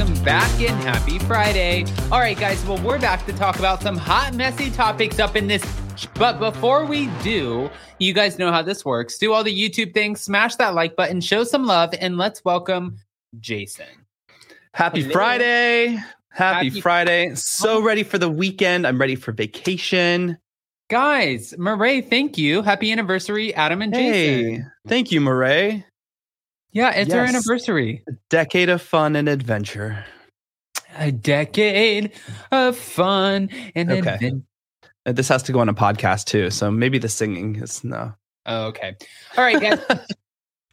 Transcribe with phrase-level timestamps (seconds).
[0.00, 1.84] welcome back and happy Friday.
[2.10, 5.46] All right, guys, well, we're back to talk about some hot, messy topics up in
[5.46, 5.62] this.
[6.14, 9.18] But before we do, you guys know how this works.
[9.18, 12.96] Do all the YouTube things, smash that like button, show some love, and let's welcome
[13.40, 13.84] Jason.
[14.72, 15.12] Happy Hello.
[15.12, 15.98] Friday.
[16.30, 17.34] Happy, Happy- Friday.
[17.34, 18.86] So ready for the weekend.
[18.86, 20.38] I'm ready for vacation.
[20.88, 22.62] Guys, Murray, thank you.
[22.62, 24.12] Happy anniversary, Adam and Hey,
[24.44, 24.72] Jason.
[24.88, 25.84] thank you, Murray.
[26.72, 27.34] Yeah, it's our Yes.
[27.34, 28.04] anniversary.
[28.28, 30.04] Decade of fun and adventure.
[30.96, 32.12] A decade
[32.52, 34.14] of fun and Okay.
[34.14, 34.42] adventure.
[35.06, 38.12] This has to go on a podcast too, so maybe the singing is no.
[38.46, 38.96] Oh, okay.
[39.36, 39.78] All right, guys.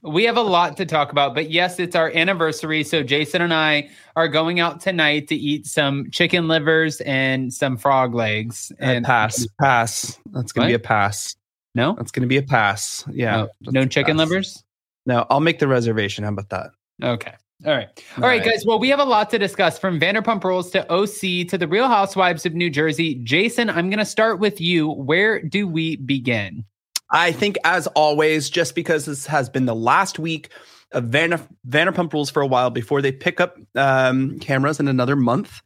[0.03, 2.83] we have a lot to talk about, but yes, it's our anniversary.
[2.83, 7.77] So Jason and I are going out tonight to eat some chicken livers and some
[7.77, 8.71] frog legs.
[8.79, 10.19] And pass, pass.
[10.31, 11.35] That's gonna be a pass.
[11.75, 13.03] no, That's gonna be a pass.
[13.11, 13.43] Yeah.
[13.43, 14.27] Oh, no chicken pass.
[14.29, 14.63] livers.
[15.07, 16.25] No, I'll make the reservation.
[16.25, 16.71] How about that?
[17.01, 17.33] Okay.
[17.65, 17.87] All right.
[18.17, 18.65] All right, guys.
[18.67, 21.87] Well, we have a lot to discuss from Vanderpump Rules to OC to the Real
[21.87, 23.15] Housewives of New Jersey.
[23.23, 24.89] Jason, I'm going to start with you.
[24.89, 26.65] Where do we begin?
[27.09, 30.49] I think, as always, just because this has been the last week
[30.91, 35.15] of Vander- Vanderpump Rules for a while before they pick up um, cameras in another
[35.15, 35.61] month,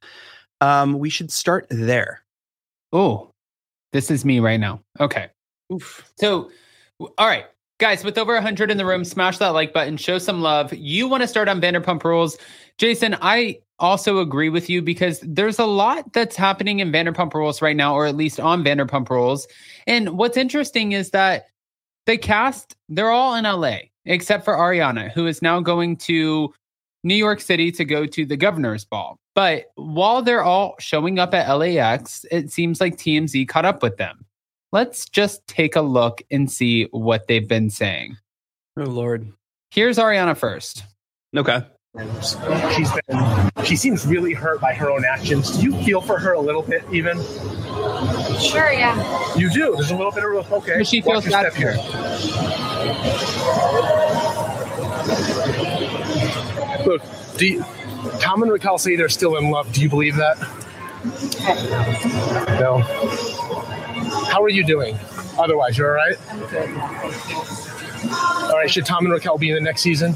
[0.61, 2.23] um, we should start there.
[2.93, 3.31] Oh,
[3.91, 4.81] this is me right now.
[4.99, 5.29] Okay.
[5.73, 6.09] Oof.
[6.17, 6.51] So,
[7.17, 7.45] all right,
[7.81, 10.71] guys, with over 100 in the room, smash that like button, show some love.
[10.71, 12.37] You want to start on Vanderpump Rules.
[12.77, 17.59] Jason, I also agree with you because there's a lot that's happening in Vanderpump Rules
[17.59, 19.47] right now, or at least on Vanderpump Rules.
[19.87, 21.47] And what's interesting is that
[22.05, 26.53] the cast, they're all in LA, except for Ariana, who is now going to
[27.03, 29.17] New York City to go to the governor's ball.
[29.33, 33.97] But while they're all showing up at LAX, it seems like TMZ caught up with
[33.97, 34.23] them.
[34.71, 38.17] Let's just take a look and see what they've been saying.
[38.77, 39.31] Oh, Lord.
[39.69, 40.83] Here's Ariana first.
[41.35, 41.61] Okay.
[42.73, 45.57] She's been, she seems really hurt by her own actions.
[45.57, 47.17] Do you feel for her a little bit, even?
[48.39, 49.35] Sure, yeah.
[49.35, 49.73] You do.
[49.75, 50.77] There's a little bit of okay.
[50.77, 51.77] But she feels bad step for her.
[56.85, 57.01] Look,
[57.37, 57.65] do you,
[58.21, 59.71] Tom and Raquel say they're still in love.
[59.73, 60.37] Do you believe that?
[62.59, 62.81] No.
[64.29, 64.97] How are you doing?
[65.37, 66.17] Otherwise, you're all right.
[68.43, 68.69] All right.
[68.69, 70.15] Should Tom and Raquel be in the next season?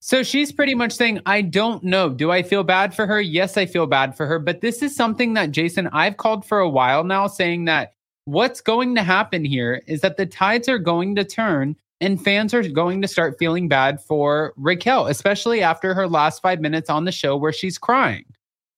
[0.00, 2.08] So she's pretty much saying, I don't know.
[2.08, 3.20] Do I feel bad for her?
[3.20, 4.38] Yes, I feel bad for her.
[4.38, 7.92] But this is something that, Jason, I've called for a while now, saying that
[8.24, 12.54] what's going to happen here is that the tides are going to turn and fans
[12.54, 17.04] are going to start feeling bad for Raquel, especially after her last five minutes on
[17.04, 18.24] the show where she's crying.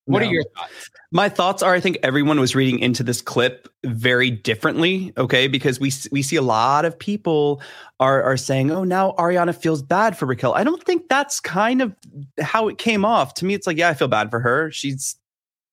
[0.05, 0.27] What No.
[0.27, 0.89] are your thoughts?
[1.11, 5.47] My thoughts are I think everyone was reading into this clip very differently, okay?
[5.47, 7.61] Because we we see a lot of people
[8.01, 11.81] are are saying, "Oh, now Ariana feels bad for Raquel." I don't think that's kind
[11.81, 11.95] of
[12.41, 13.33] how it came off.
[13.35, 14.71] To me it's like, "Yeah, I feel bad for her.
[14.71, 15.15] She's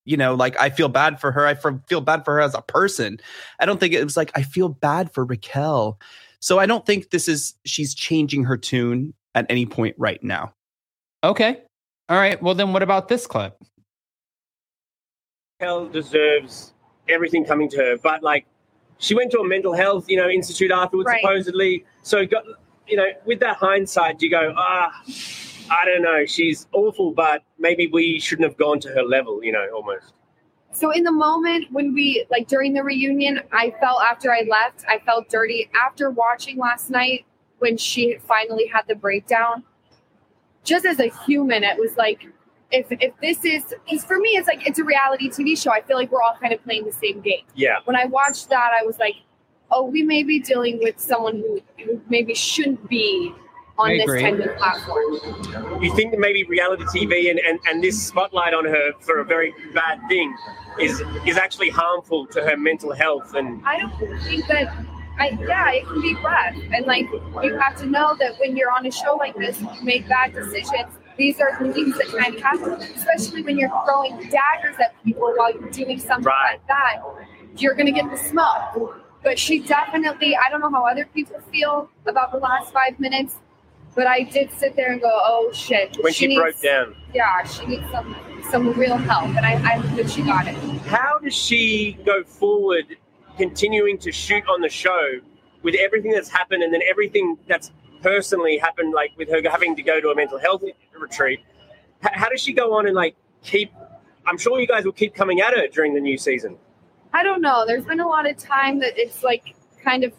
[0.07, 1.47] you know, like I feel bad for her.
[1.47, 3.21] I feel bad for her as a person.
[3.61, 5.99] I don't think it was like I feel bad for Raquel.
[6.41, 10.53] So I don't think this is she's changing her tune at any point right now.
[11.23, 11.63] Okay.
[12.09, 12.43] All right.
[12.43, 13.57] Well, then what about this clip?
[15.60, 16.72] Raquel deserves
[17.09, 18.47] everything coming to her, but like
[18.98, 21.21] she went to a mental health, you know, institute afterwards, Right.
[21.21, 21.84] supposedly.
[22.03, 22.44] So, got,
[22.87, 25.03] you know, with that hindsight, you go, ah,
[25.71, 29.53] I don't know, she's awful, but maybe we shouldn't have gone to her level, you
[29.53, 30.12] know, almost.
[30.72, 34.84] So in the moment when we like during the reunion, I felt after I left,
[34.88, 35.69] I felt dirty.
[35.75, 37.25] After watching last night
[37.59, 39.65] when she finally had the breakdown,
[40.62, 42.28] just as a human, it was like
[42.71, 45.73] if if this is because for me it's like it's a reality TV show.
[45.73, 47.45] I feel like we're all kind of playing the same game.
[47.55, 47.79] Yeah.
[47.85, 49.17] When I watched that, I was like,
[49.71, 53.35] oh, we may be dealing with someone who, who maybe shouldn't be
[53.79, 55.83] on this kind of platform.
[55.83, 59.25] You think that maybe reality TV and, and, and this spotlight on her for a
[59.25, 60.37] very bad thing
[60.79, 64.73] is is actually harmful to her mental health and I don't think that.
[65.19, 67.05] I, yeah, it can be rough, and like
[67.43, 70.33] you have to know that when you're on a show like this, you make bad
[70.33, 70.95] decisions.
[71.21, 75.53] These are things that kind of happen, especially when you're throwing daggers at people while
[75.53, 76.53] you're doing something Right.
[76.53, 77.03] like that.
[77.59, 78.97] You're gonna get the smoke.
[79.22, 80.34] But she definitely.
[80.34, 83.37] I don't know how other people feel about the last five minutes,
[83.95, 86.97] but I did sit there and go, "Oh shit!" when she, needs, broke down.
[87.13, 88.16] Yeah, she needs some
[88.51, 90.55] some real help, and I, I hope that she got it.
[90.87, 92.97] How does she go forward,
[93.37, 95.21] continuing to shoot on the show
[95.63, 99.83] with everything that's happened and then everything that's personally happened, like with her having to
[99.83, 100.63] go to a mental health
[100.99, 101.41] retreat?
[102.05, 103.73] H- how does she go on and like keep?
[104.27, 106.57] I'm sure you guys will keep coming at her during the new season.
[107.13, 107.65] I don't know.
[107.67, 110.13] There's been a lot of time that it's like kind of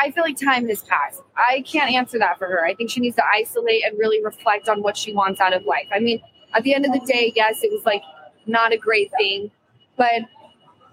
[0.00, 1.20] I feel like time has passed.
[1.36, 2.64] I can't answer that for her.
[2.64, 5.64] I think she needs to isolate and really reflect on what she wants out of
[5.64, 5.86] life.
[5.94, 6.20] I mean,
[6.54, 8.02] at the end of the day, yes, it was like
[8.46, 9.50] not a great thing,
[9.96, 10.22] but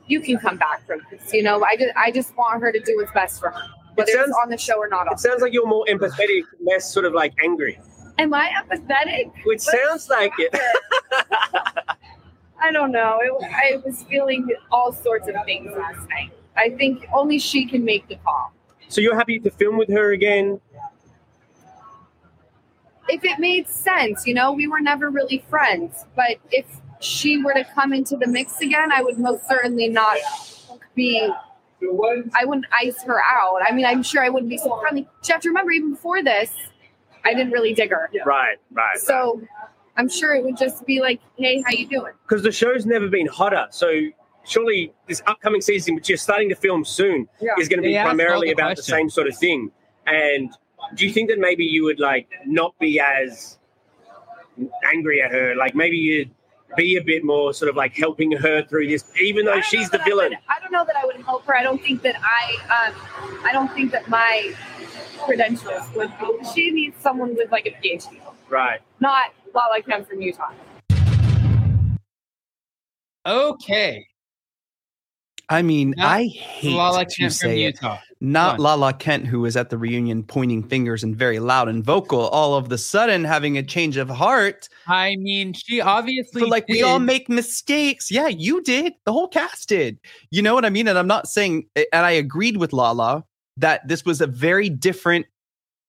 [0.07, 1.33] you can come back from this.
[1.33, 3.61] You know, I just I just want her to do what's best for her,
[3.99, 5.07] whether sounds- it's on the show or not.
[5.07, 5.13] On.
[5.13, 7.79] It sounds like you're more empathetic, less sort of like angry.
[8.17, 9.31] Am I empathetic?
[9.45, 10.53] Which sounds like it.
[12.61, 13.19] I don't know.
[13.21, 16.31] It, I was feeling all sorts of things last night.
[16.57, 18.51] I think only she can make the call.
[18.89, 20.59] So you're happy to film with her again?
[23.07, 26.65] If it made sense, you know, we were never really friends, but if
[26.99, 30.17] she were to come into the mix again, I would most certainly not
[30.95, 31.31] be.
[31.81, 33.59] I wouldn't ice her out.
[33.67, 35.01] I mean, I'm sure I wouldn't be so friendly.
[35.01, 36.51] You have to remember, even before this,
[37.23, 38.09] I didn't really dig her.
[38.25, 38.97] Right, right.
[38.97, 39.41] So
[39.97, 43.07] I'm sure it would just be like, "Hey, how you doing?" Because the show's never
[43.07, 43.91] been hotter, so
[44.45, 47.51] surely this upcoming season, which you're starting to film soon, Yeah.
[47.59, 49.71] is going to be They asked all primarily the about the same sort of thing.
[50.07, 50.51] And
[50.95, 53.59] do you think that maybe you would like not be as
[54.91, 55.55] angry at her?
[55.55, 56.31] Like maybe you'd
[56.77, 59.97] be a bit more sort of like helping her through this, even though she's the
[59.97, 60.29] that I villain.
[60.29, 61.55] would- I don't know that I would help her.
[61.55, 62.55] I don't think that I,
[62.89, 64.53] um, I don't think that my
[65.19, 66.11] credentials would.
[66.19, 68.19] Be, she needs someone with like a PhD,
[68.49, 68.81] Right.
[68.99, 70.51] not Lala Kent from Utah.
[73.25, 74.05] Okay.
[75.49, 77.75] I mean, Not I hate Lala to Kent say it.
[77.81, 77.97] Utah.
[78.21, 82.27] Not Lala Kent, who was at the reunion pointing fingers and very loud and vocal,
[82.27, 84.69] all of the sudden having a change of heart.
[84.87, 88.11] I mean, she obviously But like we all make mistakes.
[88.11, 88.93] Yeah, you did.
[89.05, 89.99] The whole cast did.
[90.31, 90.87] You know what I mean?
[90.87, 93.23] And I'm not saying, and I agreed with Lala
[93.57, 95.25] that this was a very different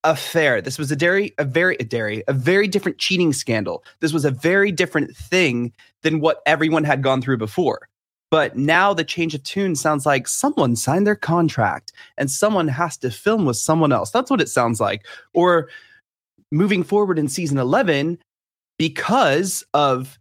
[0.05, 0.63] affair.
[0.63, 3.85] This was a very, a very, a dairy, a very different cheating scandal.
[4.01, 5.73] This was a very different thing
[6.03, 7.90] than what everyone had gone through before.
[8.31, 12.97] But now the change of tune sounds like someone signed their contract and someone has
[12.99, 14.11] to film with someone else.
[14.11, 15.05] That's what it sounds like.
[15.35, 15.69] Or
[16.53, 18.19] moving forward in season 11,
[18.79, 20.19] because of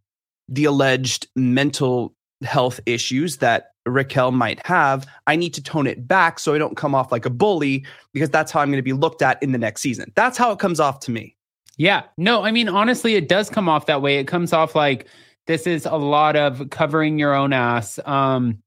[0.47, 2.13] the alleged mental
[2.43, 6.75] health issues that Raquel might have, I need to tone it back so I don't
[6.75, 9.51] come off like a bully because that's how I'm going to be looked at in
[9.51, 10.11] the next season.
[10.15, 11.35] That's how it comes off to me.
[11.77, 12.03] Yeah.
[12.17, 14.17] No, I mean, honestly, it does come off that way.
[14.17, 15.07] It comes off like
[15.49, 17.97] this is a lot of covering your own ass.
[18.05, 18.61] Um,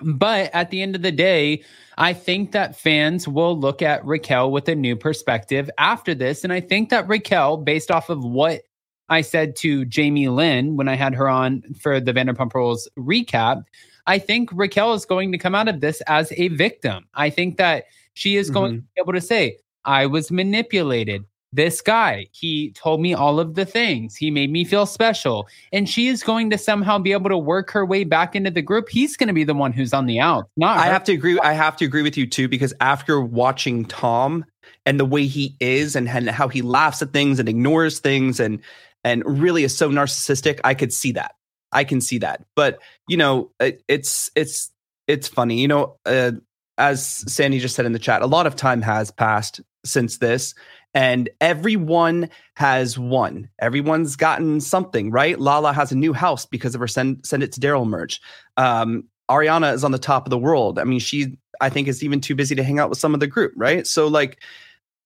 [0.00, 1.64] but at the end of the day,
[1.96, 6.44] I think that fans will look at Raquel with a new perspective after this.
[6.44, 8.62] And I think that Raquel, based off of what
[9.08, 13.64] I said to Jamie Lynn when I had her on for the Vanderpump Rules recap,
[14.06, 17.08] I think Raquel is going to come out of this as a victim.
[17.14, 21.24] I think that she is going to be able to say, I was manipulated.
[21.52, 24.14] This guy, he told me all of the things.
[24.14, 25.48] He made me feel special.
[25.72, 28.60] And she is going to somehow be able to work her way back into the
[28.60, 28.90] group.
[28.90, 30.92] He's going to be the one who's on the out, not I her.
[30.92, 31.38] have to agree.
[31.40, 34.44] I have to agree with you too, because after watching Tom
[34.84, 38.40] and the way he is and, and how he laughs at things and ignores things
[38.40, 38.60] and
[39.04, 41.34] and really is so narcissistic, I could see that.
[41.72, 42.44] I can see that.
[42.56, 42.78] But
[43.08, 44.70] you know, it, it's it's
[45.06, 45.60] it's funny.
[45.60, 46.32] You know, uh,
[46.76, 50.54] as Sandy just said in the chat, a lot of time has passed since this,
[50.94, 53.48] and everyone has won.
[53.60, 55.38] Everyone's gotten something, right?
[55.38, 58.20] Lala has a new house because of her send send it to Daryl merch.
[58.56, 60.78] Um, Ariana is on the top of the world.
[60.78, 63.20] I mean, she I think is even too busy to hang out with some of
[63.20, 63.86] the group, right?
[63.86, 64.42] So like,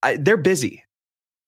[0.02, 0.84] I, they're busy.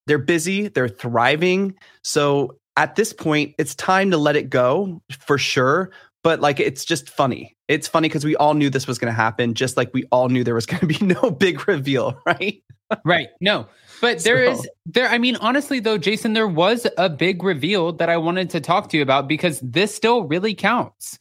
[0.06, 0.68] They're busy.
[0.68, 1.76] They're thriving.
[2.02, 5.90] So at this point, it's time to let it go for sure.
[6.24, 7.56] But like, it's just funny.
[7.68, 10.28] It's funny because we all knew this was going to happen, just like we all
[10.28, 12.60] knew there was going to be no big reveal, right?
[13.04, 13.28] Right.
[13.40, 13.66] No.
[14.00, 17.92] But there is So- there I mean honestly though Jason there was a big reveal
[17.92, 21.18] that I wanted to talk to you about because this still really counts.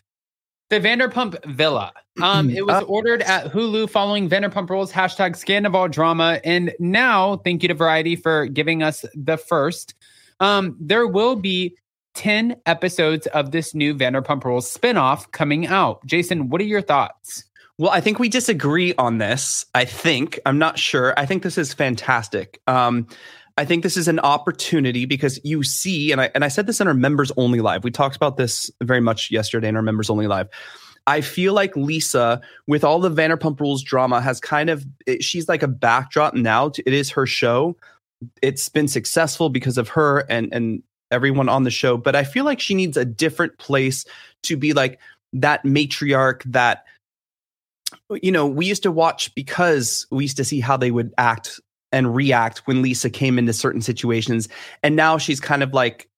[0.69, 1.91] The Vanderpump Villa.
[2.22, 7.38] Um it was Uh, ordered at Hulu following Vanderpump Rules hashtag Scandoval drama and now
[7.38, 9.95] thank you to Variety for giving us the first.
[10.39, 11.75] Um there will be
[12.13, 16.05] 10 episodes of this new Vanderpump Rules spinoff coming out.
[16.05, 17.43] Jason, what are your thoughts?
[17.77, 19.65] Well, I think we disagree on this.
[19.74, 21.13] I think I'm not sure.
[21.17, 22.62] I think this is fantastic.
[22.67, 23.08] Um,
[23.58, 26.82] I think this is an opportunity because you see, and I and I said this
[26.82, 27.84] in our members only live.
[27.84, 30.50] We talked about this very much yesterday in our members only live.
[31.05, 35.50] I feel like Lisa, with all the Vanderpump Rules drama, has kind of it- she's
[35.50, 36.70] like a backdrop now.
[36.70, 37.75] To, it is her show.
[38.41, 41.98] It's been successful because of her and and everyone on the show.
[41.98, 44.05] But I feel like she needs a different place
[44.43, 45.00] to be like
[45.34, 46.86] that matriarch that
[48.22, 51.60] you know, we used to watch because we used to see how they would act
[51.91, 54.50] and react when Lisa came into certain situations.
[54.82, 56.10] And now she's kind of like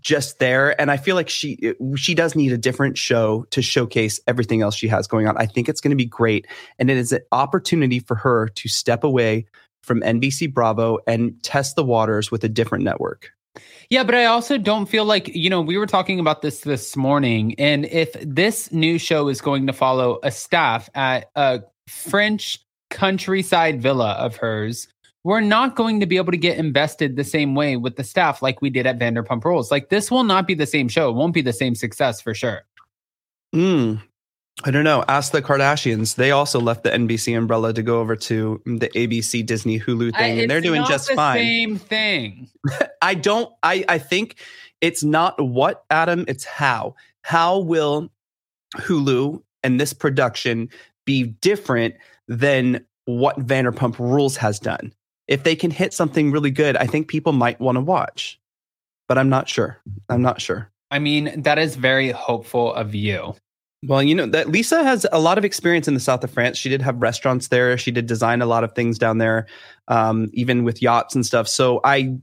[0.00, 4.20] just there and i feel like she she does need a different show to showcase
[4.26, 6.46] everything else she has going on i think it's going to be great
[6.78, 9.46] and it is an opportunity for her to step away
[9.82, 13.30] from nbc bravo and test the waters with a different network
[13.90, 16.96] yeah, but I also don't feel like, you know, we were talking about this this
[16.96, 17.54] morning.
[17.58, 22.58] And if this new show is going to follow a staff at a French
[22.90, 24.88] countryside villa of hers,
[25.24, 28.42] we're not going to be able to get invested the same way with the staff
[28.42, 29.70] like we did at Vanderpump Rules.
[29.70, 31.10] Like this will not be the same show.
[31.10, 32.62] It won't be the same success for sure.
[33.54, 34.00] Mm,
[34.64, 35.04] I don't know.
[35.06, 36.14] Ask the Kardashians.
[36.14, 40.38] They also left the NBC umbrella to go over to the ABC Disney Hulu thing,
[40.38, 41.38] I, and they're doing just fine.
[41.38, 42.48] Same thing.
[43.02, 43.52] I don't.
[43.62, 44.36] I I think
[44.80, 46.24] it's not what Adam.
[46.26, 46.94] It's how.
[47.22, 48.10] How will
[48.76, 50.70] Hulu and this production
[51.04, 51.94] be different
[52.26, 54.92] than what Vanderpump Rules has done?
[55.28, 58.38] if they can hit something really good, I think people might want to watch.
[59.08, 59.78] But I'm not sure.
[60.08, 60.70] I'm not sure.
[60.90, 63.34] I mean, that is very hopeful of you.
[63.84, 66.56] Well, you know that Lisa has a lot of experience in the south of France.
[66.56, 67.76] She did have restaurants there.
[67.76, 69.46] She did design a lot of things down there,
[69.88, 71.46] um, even with yachts and stuff.
[71.46, 72.16] So I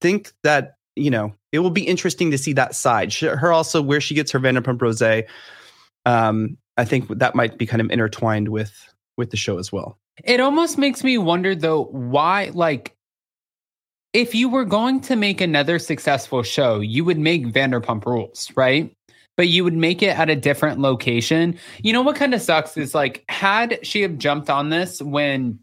[0.00, 3.12] think that you know it will be interesting to see that side.
[3.12, 5.24] She, her also where she gets her Vanderpump Rosé.
[6.06, 8.72] Um, I think that might be kind of intertwined with
[9.16, 9.98] with the show as well.
[10.24, 12.94] It almost makes me wonder though why like
[14.12, 18.94] if you were going to make another successful show, you would make Vanderpump Rules, right?
[19.36, 21.58] But you would make it at a different location.
[21.82, 25.58] You know what kind of sucks is like had she have jumped on this when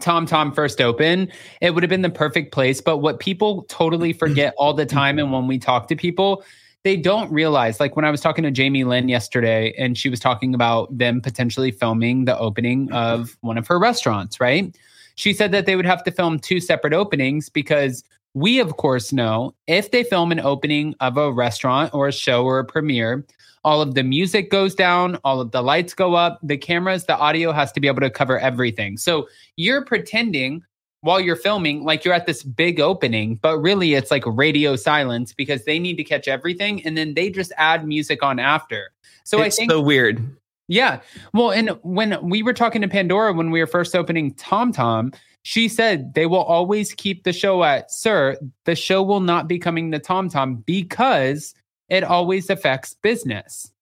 [0.00, 2.80] Tom Tom first opened, it would have been the perfect place.
[2.80, 6.44] But what people totally forget all the time, and when we talk to people,
[6.84, 10.20] they don't realize like when I was talking to Jamie Lynn yesterday and she was
[10.20, 14.76] talking about them potentially filming the opening of one of her restaurants, right?
[15.16, 18.04] She said that they would have to film two separate openings because
[18.34, 22.44] we of course know if they film an opening of a restaurant or a show
[22.44, 23.24] or a premiere,
[23.64, 27.16] all of the music goes down, all of the lights go up, the cameras, the
[27.16, 28.96] audio has to be able to cover everything.
[28.96, 30.62] So you're pretending
[31.00, 35.32] while you're filming like you're at this big opening but really it's like radio silence
[35.32, 38.90] because they need to catch everything and then they just add music on after.
[39.24, 40.36] So it's i think so weird.
[40.66, 41.00] Yeah.
[41.32, 45.12] Well and when we were talking to pandora when we were first opening tom tom
[45.42, 49.58] she said they will always keep the show at SUR the show will not be
[49.58, 51.54] coming to tom tom because
[51.88, 53.72] it always affects business.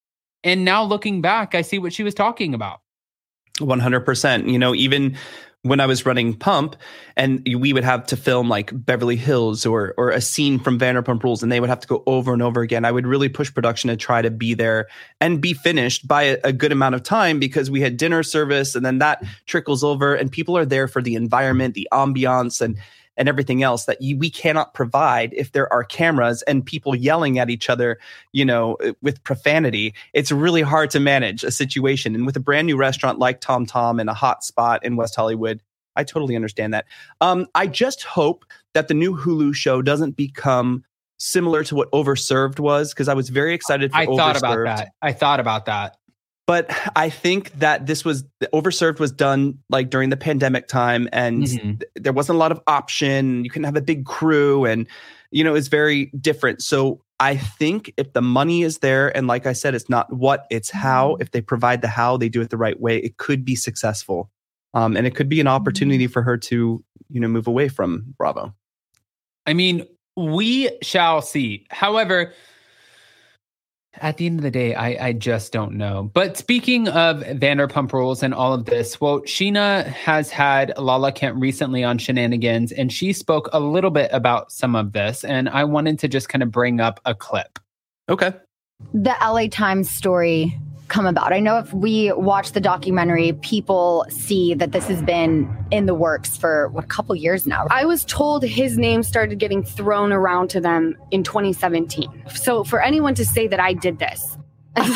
[0.44, 2.80] And now looking back i see what she was talking about.
[3.58, 5.16] 100% you know even
[5.66, 6.76] when I was running Pump,
[7.16, 11.22] and we would have to film like Beverly Hills or or a scene from Vanderpump
[11.22, 12.84] Rules, and they would have to go over and over again.
[12.84, 14.88] I would really push production to try to be there
[15.20, 18.74] and be finished by a, a good amount of time because we had dinner service,
[18.74, 22.76] and then that trickles over, and people are there for the environment, the ambiance, and
[23.16, 27.38] and everything else that you, we cannot provide if there are cameras and people yelling
[27.38, 27.98] at each other,
[28.32, 29.94] you know, with profanity.
[30.12, 32.14] It's really hard to manage a situation.
[32.14, 35.14] And with a brand new restaurant like Tom Tom in a hot spot in West
[35.14, 35.62] Hollywood,
[35.96, 36.84] I totally understand that.
[37.20, 38.44] Um, I just hope
[38.74, 40.84] that the new Hulu show doesn't become
[41.18, 44.16] similar to what Overserved was because I was very excited for I Overserved.
[44.16, 44.88] thought about that.
[45.00, 45.96] I thought about that.
[46.46, 51.42] But I think that this was Overserved was done like during the pandemic time and
[51.42, 51.80] Mhm.
[51.80, 53.44] th- there wasn't a lot of option.
[53.44, 54.86] You couldn't have a big crew and
[55.32, 56.62] you know, it's very different.
[56.62, 60.46] So I think if the money is there, and like I said, it's not what,
[60.50, 61.16] it's how.
[61.16, 64.30] If they provide the how, they do it the right way, it could be successful.
[64.74, 68.14] Um, and it could be an opportunity for her to, you know, move away from
[68.18, 68.54] Bravo.
[69.46, 69.86] I mean,
[70.16, 71.66] we shall see.
[71.70, 72.32] However,
[74.00, 76.10] at the end of the day, I, I just don't know.
[76.12, 81.36] But speaking of Vanderpump Rules and all of this, well, Scheana has had Lala Kent
[81.36, 85.24] recently on Scheananigans, and she spoke a little bit about some of this.
[85.24, 87.58] And I wanted to just kind of bring up a clip.
[88.08, 88.32] Okay.
[88.92, 90.56] the LA Times story
[90.88, 91.32] come about?
[91.32, 95.94] I know if we watch the documentary, people see that this has been in the
[95.94, 97.66] works for what, a couple years now.
[97.70, 102.24] I was told his name started getting thrown around to them in 2017.
[102.34, 104.36] So for anyone to say that I did this,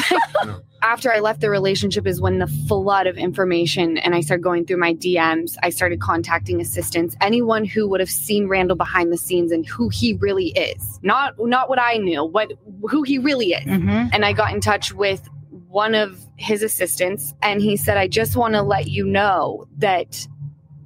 [0.83, 4.67] after I left the relationship is when the flood of information and I started going
[4.67, 5.57] through my DMs.
[5.63, 9.89] I started contacting assistants, anyone who would have seen Randall behind the scenes and who
[9.89, 10.99] he really is.
[11.03, 12.53] Not not what I knew, what
[12.89, 13.67] who he really is.
[13.67, 14.11] Mhm.
[14.13, 15.29] And I got in touch with
[15.71, 20.27] one of his assistants and he said, I just want to let you know that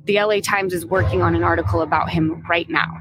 [0.04, 3.00] the LA Times is working on an article about him right now.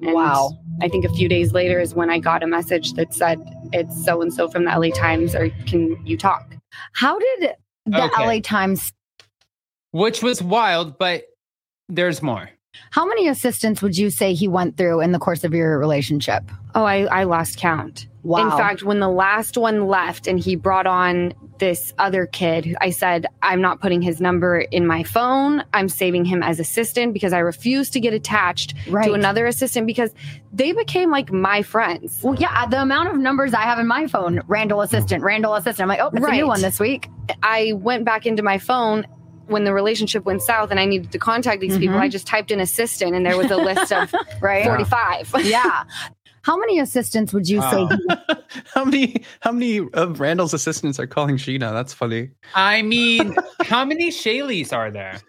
[0.00, 0.56] And Wow.
[0.80, 3.38] I think a few days later is when I got a message that said,
[3.74, 6.50] It's so and so from the LA Times, or can you talk?
[6.94, 7.50] How did
[7.84, 8.26] the Okay.
[8.26, 8.90] LA Times
[9.92, 11.24] which was wild, but
[11.88, 12.48] there's more.
[12.92, 16.44] How many assistants would you say he went through in the course of your relationship?
[16.76, 18.06] Oh, I, I lost count.
[18.22, 18.44] Wow.
[18.44, 22.90] In fact, when the last one left and he brought on this other kid, I
[22.90, 25.64] said, I'm not putting his number in my phone.
[25.72, 29.06] I'm saving him as assistant because I refuse to get attached Right.
[29.06, 30.10] to another assistant because
[30.52, 32.20] they became like my friends.
[32.22, 35.80] Well, yeah, the amount of numbers I have in my phone, Randall assistant, Randall assistant.
[35.80, 37.08] I'm like, oh, it's a new one this week.
[37.42, 39.06] I went back into my phone
[39.46, 41.96] when the relationship went south and I needed to contact these people.
[41.96, 42.00] Mhm.
[42.02, 44.64] I just typed in assistant and there was a list of Right.
[44.64, 45.32] 45.
[45.44, 45.84] yeah.
[46.42, 47.84] How many assistants would you say?
[47.84, 47.88] Wow.
[47.88, 48.36] he- ah.
[48.74, 51.72] how many how many of Randall's assistants are calling Scheana?
[51.72, 52.30] That's funny.
[52.54, 55.20] I mean, how many Shayleys are there?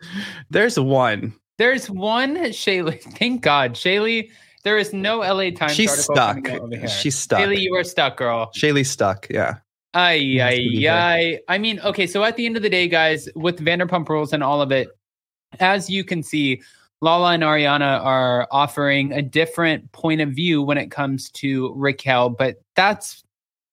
[0.49, 1.33] There's one.
[1.57, 3.01] There's one Shaylee.
[3.17, 4.31] Thank God, Shaylee.
[4.63, 5.73] There is no LA Times.
[5.73, 6.35] She's article stuck.
[6.35, 6.87] coming out over here.
[6.87, 7.39] She's stuck.
[7.39, 8.51] Shaylee, you are stuck, girl.
[8.55, 9.27] Shaylee's stuck.
[9.29, 9.55] Yeah.
[9.93, 11.39] Ay, That's ay, ay.
[11.47, 14.43] I mean, okay, so at the end of the day, guys, with Vanderpump Rules and
[14.43, 14.87] all of it,
[15.59, 16.61] as you can see,
[17.01, 22.29] Lala and Ariana are offering a different point of view when it comes to Raquel,
[22.29, 23.23] but that's,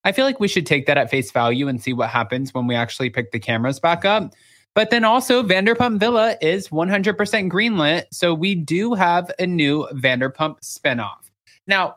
[0.05, 2.67] I feel like we should take that at face value and see what happens when
[2.67, 4.33] we actually pick the cameras back up.
[4.75, 8.05] But then also, Vanderpump Villa is 100% greenlit.
[8.13, 11.31] So we do have a new Vanderpump spinoff.
[11.67, 11.97] Now,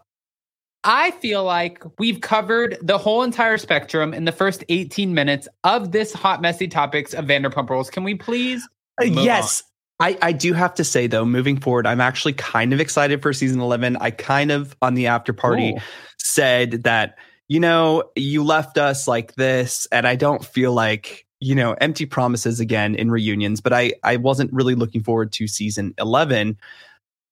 [0.83, 5.91] I feel like we've covered the whole entire spectrum in the first 18 minutes of
[5.91, 7.89] this hot, messy topics of Vanderpump Rules.
[7.89, 8.67] Can we please?
[9.00, 9.63] Uh, Move yes.
[10.01, 13.31] I, I do have to say though, moving forward, I'm actually kind of excited for
[13.34, 13.98] season 11.
[13.98, 15.81] I kind of on the after party Ooh.
[16.17, 17.15] said that,
[17.48, 22.05] you know, you left us like this, and I don't feel like, you know, empty
[22.05, 26.58] promises again in reunions, but I, I wasn't really looking forward to season 11.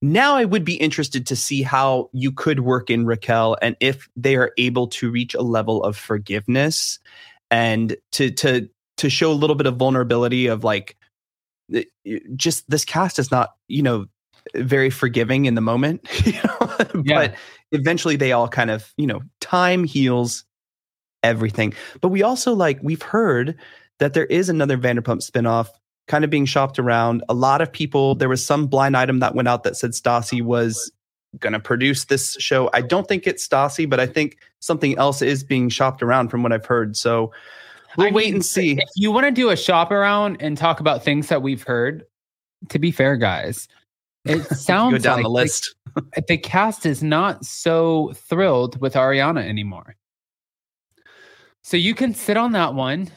[0.02, 4.08] Now I would be interested to see how you could work in Raquel and if
[4.16, 7.00] they are able to reach a level of forgiveness
[7.52, 10.96] and to to to show a little bit of vulnerability of like
[12.36, 14.06] just this cast is not you know
[14.56, 16.78] very forgiving in the moment you know?
[17.04, 17.16] Yeah.
[17.16, 17.36] but
[17.72, 20.46] eventually they all kind of you know time heals
[21.24, 23.56] everything but we also like we've heard
[24.00, 25.68] that there is another vanderpump spinoff
[26.08, 29.36] kind of being shopped around a lot of people there was some blind item that
[29.36, 30.92] went out that said stassi oh, was
[31.38, 35.22] going to produce this show i don't think it's stassi but i think something else
[35.22, 37.32] is being shopped around from what i've heard so
[37.98, 40.58] we'll I wait mean, and see If you want to do a shop around and
[40.58, 42.06] talk about things that we've heard,
[42.70, 43.68] to be fair, guys,
[44.26, 48.94] it sounds go down like the list The, the cast is not so thrilled with
[48.94, 49.96] Ariana anymore.
[51.64, 53.10] So you can sit on that one.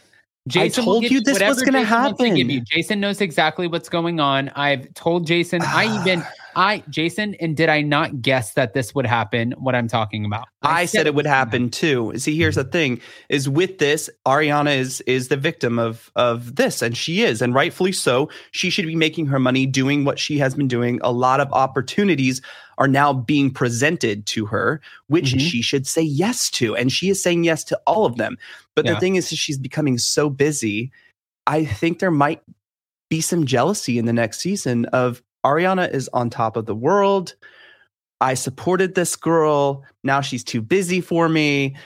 [0.49, 2.65] Jason will told you this was wants to happen.
[2.65, 4.49] Jason knows exactly what's going on.
[4.51, 5.63] I've told Jason.
[5.63, 6.25] I even
[6.57, 9.53] I Jason, and did I not guess that this would happen?
[9.59, 10.49] What I'm talking about?
[10.63, 12.13] I said it would happen too.
[12.17, 16.83] See, here's the thing: is with this, Ariana is is the victim of of this,
[16.83, 18.29] and she is, and rightfully so.
[18.51, 21.01] She should be making her money doing what she has been doing.
[21.03, 22.41] A lot of opportunities
[22.79, 25.41] are now being presented to her, which Mhm.
[25.41, 28.37] she should say yes to, and she is saying yes to all of them.
[28.75, 28.95] But Yeah.
[28.95, 30.91] the thing is, she's becoming so busy.
[31.47, 32.43] I think there might
[33.11, 37.35] be some jealousy in the next season of Ariana is on top of the world.
[38.21, 39.85] I supported this girl.
[40.05, 41.77] Now she's too busy for me.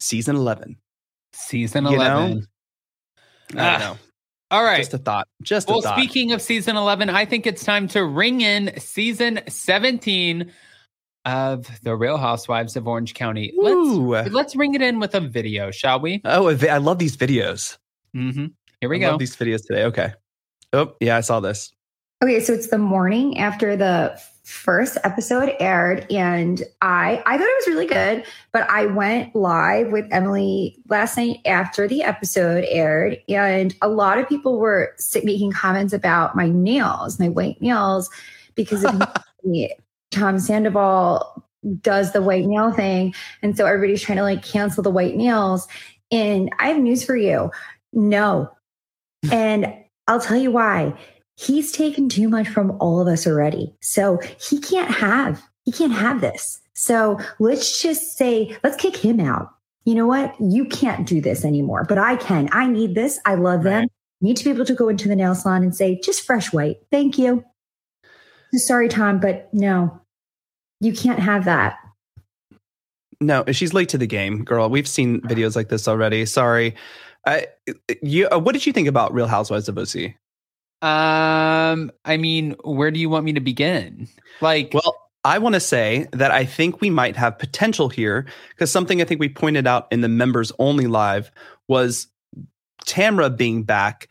[0.00, 0.76] Season 11.
[1.32, 1.96] Season You know?
[2.26, 2.46] 11.
[3.56, 3.98] I Ah, don't know.
[4.50, 4.76] All right.
[4.78, 5.26] Just a thought.
[5.42, 5.96] Just well, a thought.
[5.96, 10.52] Well, speaking of season 11, I think it's time to ring in season 17
[11.24, 13.52] of The Real Housewives of Orange County.
[13.58, 14.10] Ooh.
[14.10, 16.20] Let's let's ring it in with a video, shall we?
[16.24, 17.78] oh, I love these videos.
[18.14, 18.46] Mm-hmm.
[18.80, 19.10] Here we I go.
[19.10, 19.84] love these videos today.
[19.84, 20.12] Okay.
[20.72, 21.72] Oh, yeah, I saw this.
[22.24, 27.66] Okay, so it's the morning after the first episode aired, and I I thought it
[27.66, 33.18] was really good, but I went live with Emily last night after the episode aired,
[33.28, 38.08] and a lot of people were making comments about my nails, my white nails,
[38.54, 39.02] because of
[39.44, 39.74] me.
[40.10, 41.44] Tom Sandoval
[41.82, 45.68] does the white nail thing, and so everybody's trying to like cancel the white nails.
[46.10, 47.50] And I have news for you,
[47.92, 48.50] no,
[49.30, 49.74] and
[50.08, 50.96] I'll tell you why
[51.36, 53.74] he's taken too much from all of us already.
[53.80, 56.60] So he can't have, he can't have this.
[56.74, 59.50] So let's just say, let's kick him out.
[59.84, 60.34] You know what?
[60.40, 62.48] You can't do this anymore, but I can.
[62.52, 63.20] I need this.
[63.26, 63.86] I love them.
[64.20, 66.78] Need to be able to go into the nail salon and say, just fresh white.
[66.90, 67.44] Thank you.
[68.54, 70.00] Sorry, Tom, but no,
[70.80, 71.76] you can't have that.
[73.20, 74.68] No, she's late to the game, girl.
[74.68, 76.24] We've seen videos like this already.
[76.24, 76.74] Sorry.
[77.26, 77.46] I,
[78.02, 80.14] you, uh, what did you think about Real Housewives of OC?
[80.84, 84.06] Um, I mean, where do you want me to begin?
[84.42, 88.70] Like, Well, I want to say that I think we might have potential here because
[88.70, 91.30] something I think we pointed out in the members only live
[91.68, 92.08] was
[92.86, 94.08] Tamra being back,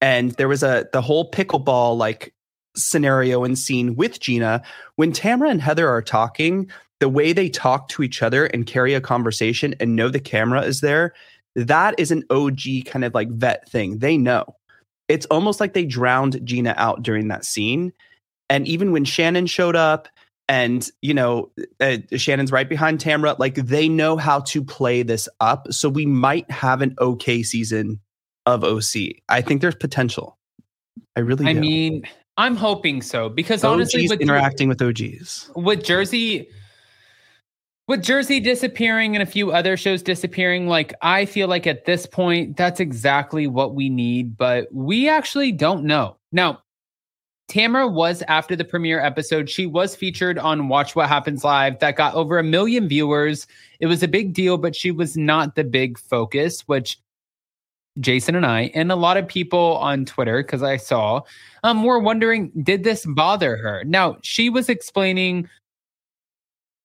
[0.00, 2.34] and there was a the whole pickleball like
[2.74, 4.62] scenario and scene with Gina,
[4.96, 6.68] when Tamra and Heather are talking,
[6.98, 10.62] the way they talk to each other and carry a conversation and know the camera
[10.62, 11.14] is there,
[11.54, 13.98] that is an OG kind of like vet thing.
[13.98, 14.56] They know.
[15.10, 17.92] It's almost like they drowned Gina out during that scene.
[18.48, 20.08] And even when Shannon showed up
[20.48, 25.28] and, you know, uh, Shannon's right behind Tamra, like they know how to play this
[25.40, 25.72] up.
[25.72, 28.00] So we might have an okay season
[28.46, 29.16] of OC.
[29.28, 30.38] I think there's potential.
[31.16, 31.60] I really I do.
[31.60, 32.02] mean,
[32.36, 35.50] I'm hoping so because honestly, with, interacting with OGs.
[35.56, 36.48] with Jersey,
[37.90, 42.06] with Jersey disappearing and a few other shows disappearing, like I feel like at this
[42.06, 46.16] point, that's exactly what we need, but we actually don't know.
[46.30, 46.62] Now,
[47.48, 49.50] Tamara was after the premiere episode.
[49.50, 53.48] She was featured on Watch What Happens Live that got over a million viewers.
[53.80, 56.96] It was a big deal, but she was not the big focus, which
[57.98, 61.22] Jason and I and a lot of people on Twitter, because I saw,
[61.64, 63.82] um, were wondering, did this bother her?
[63.84, 65.48] Now, she was explaining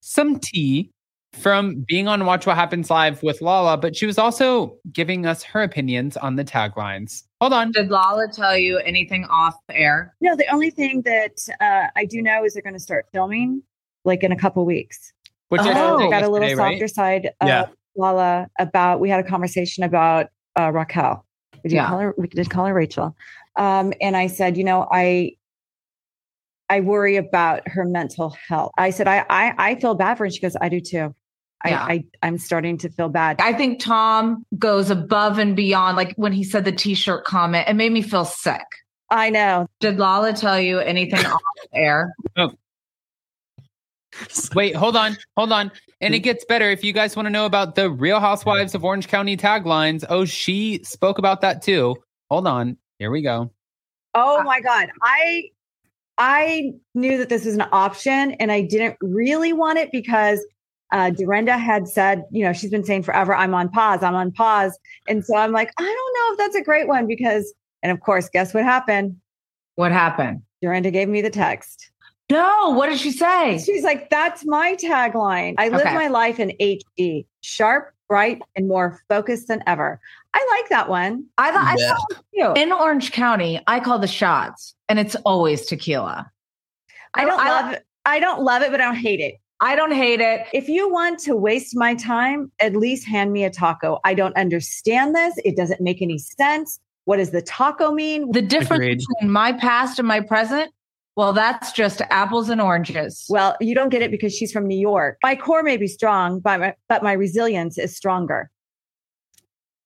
[0.01, 0.91] some tea
[1.35, 5.43] from being on Watch What Happens Live with Lala, but she was also giving us
[5.43, 7.23] her opinions on the taglines.
[7.41, 7.71] Hold on.
[7.71, 10.15] Did Lala tell you anything off air?
[10.21, 13.61] No, the only thing that uh, I do know is they're going to start filming
[14.05, 15.11] like in a couple weeks.
[15.49, 16.73] Which I Oh, told I got a little yesterday, right?
[16.79, 17.65] softer side of Yeah.
[17.95, 18.99] Lala about.
[18.99, 20.27] We had a conversation about
[20.59, 21.25] uh, Raquel.
[21.63, 21.87] We did Yeah.
[21.87, 22.13] call her.
[22.17, 23.15] We did call her Rachel,
[23.55, 25.33] um, and I said, you know, I
[26.69, 28.71] I worry about her mental health.
[28.77, 30.25] I said, I I, I feel bad for her.
[30.25, 31.13] And she goes, I do too.
[31.65, 31.83] I, Yeah.
[31.83, 33.37] I I'm starting to feel bad.
[33.39, 35.97] I think Tom goes above and beyond.
[35.97, 38.61] Like when he said the t-shirt comment, it made me feel sick.
[39.09, 39.67] I know.
[39.79, 41.41] Did Lala tell you anything off
[41.73, 42.13] air?
[42.37, 42.51] Oh.
[44.55, 45.71] Wait, hold on, hold on.
[45.99, 48.83] And it gets better if you guys want to know about the Real Housewives of
[48.85, 50.05] Orange County taglines.
[50.09, 51.95] Oh, she spoke about that too.
[52.29, 52.77] Hold on.
[52.99, 53.51] Here we go.
[54.13, 55.49] Oh my god, I
[56.17, 60.45] I knew that this was an option, and I didn't really want it because
[60.95, 64.31] uh, Dorinda had said, you know, she's been saying forever, "I'm on pause, I'm on
[64.31, 64.79] pause,"
[65.09, 67.53] and so I'm like, I don't know if that's a great one because,
[67.83, 69.17] and of course, guess what happened?
[69.75, 70.41] What happened?
[70.61, 71.91] Dorinda gave me the text.
[72.31, 73.59] No, what did she say?
[73.59, 75.55] She's like, "That's my tagline.
[75.57, 75.93] I live Okay.
[75.93, 79.99] my life in HD, sharp, bright, and more focused than ever."
[80.33, 81.25] I like that one.
[81.37, 81.89] I thought I Yeah.
[81.95, 86.31] thought it in Orange County, I call the shots, and it's always tequila.
[87.13, 87.85] I don't I- love it.
[88.05, 89.35] I don't love it, but I don't hate it.
[89.65, 90.45] I don't hate it.
[90.53, 93.99] If you want to waste my time, at least hand me a taco.
[94.03, 95.33] I don't understand this.
[95.43, 96.79] It doesn't make any sense.
[97.05, 98.31] What does the taco mean?
[98.31, 98.99] The difference Agreed.
[98.99, 100.71] between my past and my present,
[101.15, 103.25] well, that's just apples and oranges.
[103.27, 105.17] Well, you don't get it because she's from New York.
[105.23, 108.51] My core may be strong, but my, but my resilience is stronger.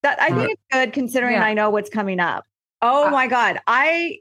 [0.03, 1.45] That I think it's good considering Yeah.
[1.45, 2.43] I know what's coming up.
[2.81, 4.19] Oh Uh, my god, I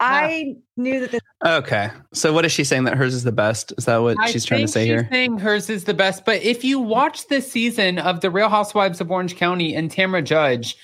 [0.00, 1.20] I knew that this.
[1.46, 1.90] Okay.
[2.12, 3.72] So what is she saying that hers is the best?
[3.78, 5.08] Is that what I she's trying to think say she's here?
[5.10, 6.24] saying hers is the best.
[6.24, 10.22] But if you watch this season of The Real Housewives of Orange County and Tamra
[10.24, 10.76] Judge,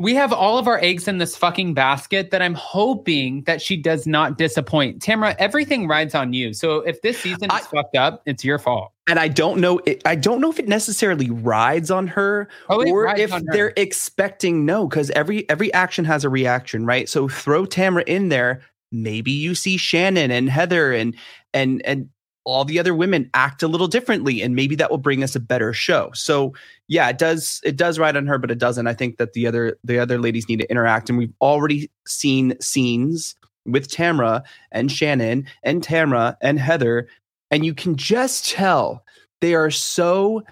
[0.00, 3.76] we have all of our eggs in this fucking basket that I'm hoping that she
[3.76, 5.02] does not disappoint.
[5.02, 6.54] Tamra, everything rides on you.
[6.54, 8.92] So if this season is fucked up, it's your fault.
[9.08, 9.78] And I don't know.
[9.84, 13.42] It, I don't know if it necessarily rides on her, Oh, or if her.
[13.52, 17.06] they're expecting no, because every every action has a reaction, right?
[17.06, 18.62] So throw Tamara in there.
[18.90, 21.14] Maybe you see Shannon and Heather and
[21.52, 22.08] and and
[22.44, 25.40] all the other women act a little differently, and maybe that will bring us a
[25.40, 26.10] better show.
[26.14, 26.54] So
[26.88, 28.86] yeah, it does it does ride on her, but it doesn't.
[28.86, 32.58] I think that the other the other ladies need to interact, and we've already seen
[32.60, 33.34] scenes
[33.66, 37.08] with Tamra and Shannon and Tamra and Heather,
[37.50, 39.04] and you can just tell
[39.40, 40.42] they are so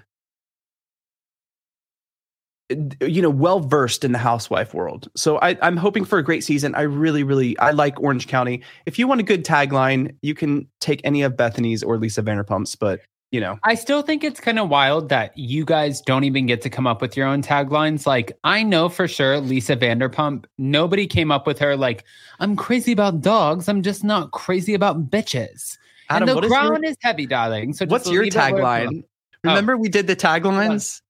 [3.01, 6.45] you know well versed in the housewife world so I, i'm hoping for a great
[6.45, 10.35] season i really really i like orange county if you want a good tagline you
[10.35, 13.01] can take any of bethany's or lisa vanderpump's but
[13.31, 16.63] you know I still think it's kind of wild that you guys don't even get
[16.63, 18.07] to come up with your own taglines.
[18.07, 22.05] Like, I know for sure Lisa Vanderpump, nobody came up with her like,
[22.41, 23.69] I'm crazy about dogs.
[23.69, 25.77] I'm just not crazy about bitches.
[26.09, 27.75] adam and the what is your- crown is heavy, darling.
[27.75, 29.05] So just what's your leave it where it tagline belongs.
[29.45, 29.51] Oh.
[29.51, 31.03] remember we did the taglines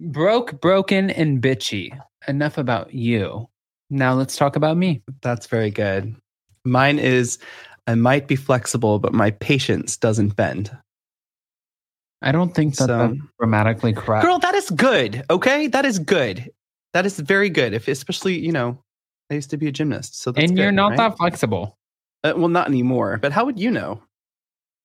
[0.00, 1.98] Broke, broken, and bitchy.
[2.26, 3.48] Enough about you.
[3.90, 5.02] Now let's talk about me.
[5.22, 6.14] that's very good
[6.64, 7.38] mine is
[7.86, 10.70] i might be flexible but my patience doesn't bend
[12.20, 14.24] I don't think that So- that's grammatically correct.
[14.26, 16.50] girl that is good okay that is good
[16.92, 18.76] that is very good if especially you know
[19.30, 20.98] i used to be a gymnast so that's and you're good, not right?
[20.98, 21.78] that flexible.
[22.24, 23.16] Uh, well, not anymore.
[23.22, 24.02] But how would you know?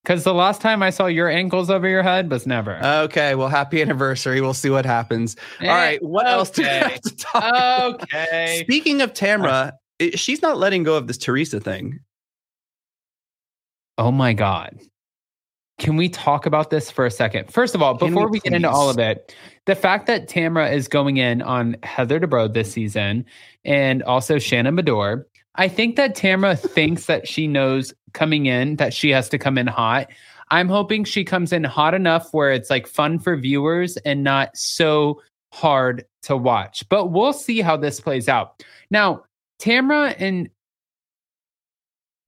[0.04, 2.78] Because the last time I saw your ankles over your head was never.
[2.84, 4.42] Okay, well, happy anniversary.
[4.42, 5.38] We'll see what happens.
[5.62, 6.80] Eh, All right, what else do we okay.
[6.80, 8.04] have to talk about?
[8.04, 8.60] okay.
[8.63, 12.00] Speaking of Tamra, it- she's not letting go of this Teresa thing.
[13.98, 14.78] Oh my God.
[15.80, 17.52] Can we talk about this for a second?
[17.52, 19.34] First of all, Can before we we, get into all of it,
[19.66, 23.26] the fact that Tamra is going in on Heather Dubrow this season
[23.66, 25.24] and also Shannon Beador,
[25.56, 29.58] I think that Tamra thinks that she knows coming in that she has to come
[29.58, 30.10] in hot.
[30.49, 34.56] I'm hoping she comes in hot enough where it's like fun for viewers and not
[34.56, 35.21] so
[35.52, 36.88] hard to watch.
[36.89, 38.63] But we'll see how this plays out.
[38.91, 39.23] Now,
[39.60, 40.49] Tamra and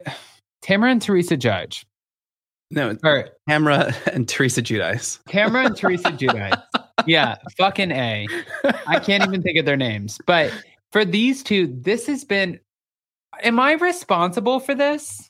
[0.63, 1.85] Tamra and Teresa Judge.
[2.71, 5.19] No, Or Tamra and Teresa Judice.
[5.27, 6.55] Tamara and Teresa Judice.
[7.07, 8.25] Yeah, fucking A.
[8.87, 10.17] I can't even think of their names.
[10.25, 10.51] But
[10.91, 12.59] for these two, this has been.
[13.43, 15.29] Am I responsible for this?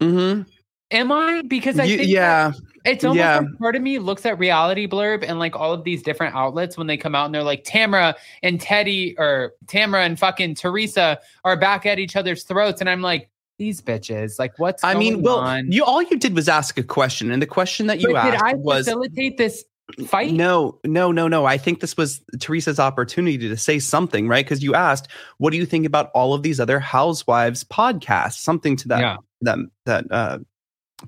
[0.00, 0.42] Mm-hmm.
[0.90, 1.42] Am I?
[1.42, 2.52] Because I think yeah.
[2.84, 3.38] it's almost yeah.
[3.38, 6.76] like part of me looks at reality blurb and like all of these different outlets
[6.76, 11.18] when they come out and they're like Tamara and Teddy or Tamara and fucking Teresa
[11.44, 14.38] are back at each other's throats, and I'm like these bitches.
[14.38, 15.72] Like what's I mean, well, on?
[15.72, 18.34] you all you did was ask a question, and the question that you But did
[18.34, 19.64] asked I was facilitate this
[20.06, 20.32] fight?
[20.32, 21.44] No, no, no, no.
[21.46, 24.44] I think this was Teresa's opportunity to say something, right?
[24.44, 28.76] Because you asked, "What do you think about all of these other housewives podcasts?" Something
[28.76, 29.16] to that Yeah.
[29.44, 30.38] That that uh,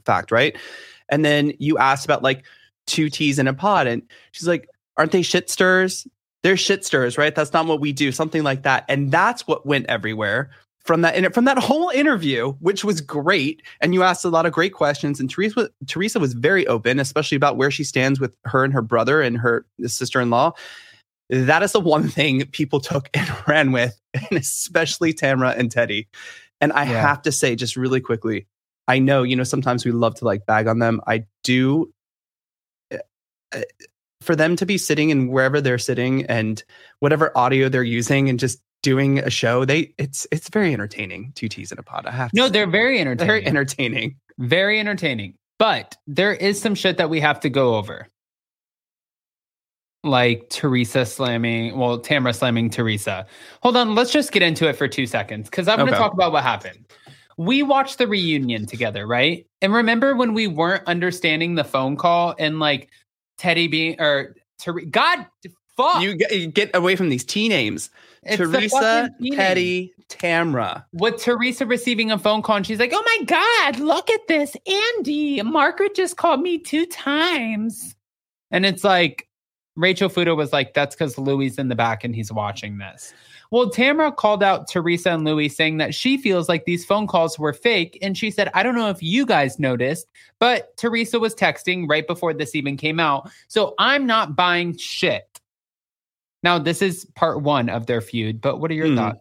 [0.04, 0.56] fact, right?
[1.08, 2.44] And then you asked about like
[2.86, 6.06] two teas in a pod, and she's like, "Aren't they shit stirrers?
[6.42, 7.34] They're shit stirrers, right?
[7.34, 10.50] That's not what we do." Something like that, and that's what went everywhere
[10.86, 13.62] from that from that whole interview, which was great.
[13.80, 15.20] And you asked a lot of great questions.
[15.20, 18.82] And Teresa Teresa was very open, especially about where she stands with her and her
[18.82, 20.52] brother and her sister in law.
[21.28, 26.08] That is the one thing people took and ran with, and especially Tamra and Teddy.
[26.60, 27.00] And I Yeah.
[27.00, 28.46] have to say, just really quickly,
[28.88, 31.00] I know you know sometimes we love to like bag on them.
[31.06, 31.92] I do.
[32.92, 32.98] uh,
[33.54, 33.60] uh,
[34.22, 36.62] For them to be sitting in wherever they're sitting and
[37.00, 41.32] whatever audio they're using and just doing a show, they it's it's very entertaining.
[41.34, 42.06] Two teas in a pod.
[42.06, 43.26] I have to No, they're very entertaining.
[43.28, 44.16] very entertaining.
[44.38, 45.34] Very entertaining.
[45.58, 48.08] But there is some shit that we have to go over.
[50.06, 53.26] Like Teresa slamming, well, Tamara slamming Teresa.
[53.62, 56.02] Hold on, let's just get into it for two seconds because I'm going to Okay.
[56.02, 56.86] talk about what happened.
[57.36, 59.46] We watched the reunion together, right?
[59.60, 62.88] And remember when we weren't understanding the phone call and like
[63.36, 65.26] Teddy being, or Ter- God,
[65.76, 66.00] fuck.
[66.02, 67.90] You get, you get away from these T names.
[68.22, 68.70] It's Teresa,
[69.10, 69.38] fucking T name.
[69.38, 70.84] Teddy, Tamra.
[70.92, 74.56] with Teresa receiving a phone call and she's like, "Oh my god, look at this,
[74.96, 75.42] Andy!
[75.42, 77.94] Margaret just called me two times,"
[78.50, 79.25] and it's like
[79.76, 83.12] Rachel Fuda was like, "That's because Luis in the back and he's watching this."
[83.52, 87.38] Well, Tamara called out Teresa and Luis saying that she feels like these phone calls
[87.38, 90.08] were fake, and she said, "I don't know if you guys noticed,
[90.40, 95.40] but Teresa was texting right before this even came out, so I'm not buying shit."
[96.42, 98.96] Now, this is part one of their feud, but what are your Hmm.
[98.96, 99.20] thoughts?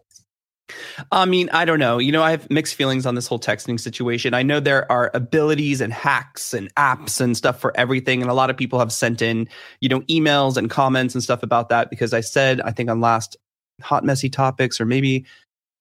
[1.12, 1.98] I mean, I don't know.
[1.98, 4.34] You know, I have mixed feelings on this whole texting situation.
[4.34, 8.20] I know there are abilities and hacks and apps and stuff for everything.
[8.20, 9.48] And a lot of people have sent in,
[9.80, 13.00] you know, emails and comments and stuff about that because I said, I think on
[13.00, 13.36] last
[13.82, 15.24] Hot Messy Topics or maybe,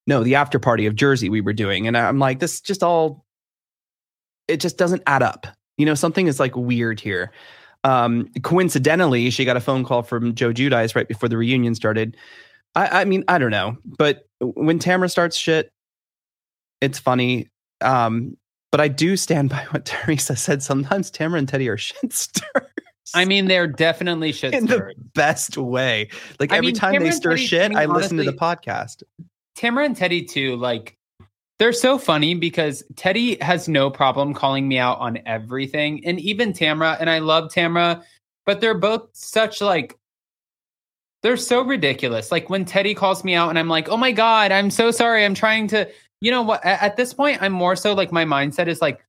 [0.07, 1.87] no, the after party of Jersey we were doing.
[1.87, 3.25] And I'm like, this just all,
[4.47, 5.47] it just doesn't add up.
[5.77, 7.31] You know, something is like weird here.
[7.83, 12.17] Um, coincidentally, she got a phone call from Joe Judice right before the reunion started.
[12.75, 15.71] I, I mean, I don't know, but when Tamara starts shit,
[16.81, 17.47] it's funny.
[17.81, 18.37] Um,
[18.71, 20.61] but I do stand by what Teresa said.
[20.61, 22.71] Sometimes Tamara and Teddy are shit stirrers.
[23.13, 26.09] I mean, they're definitely shit in the best way.
[26.39, 28.23] Like I every mean, time Tamara they stir Teddy, shit, I mean, I listen to
[28.23, 29.03] the podcast.
[29.55, 30.97] Tamara and Teddy too, like
[31.59, 36.05] they're so funny because Teddy has no problem calling me out on everything.
[36.05, 38.03] And even Tamara, and I love Tamara,
[38.45, 39.97] but they're both such like
[41.25, 42.31] they're so ridiculous.
[42.31, 45.25] Like when Teddy calls me out and I'm like, oh my God, I'm so sorry.
[45.25, 45.89] I'm trying to,
[46.21, 46.63] you know what?
[46.63, 49.03] At, this point, I'm more so like my mindset is like,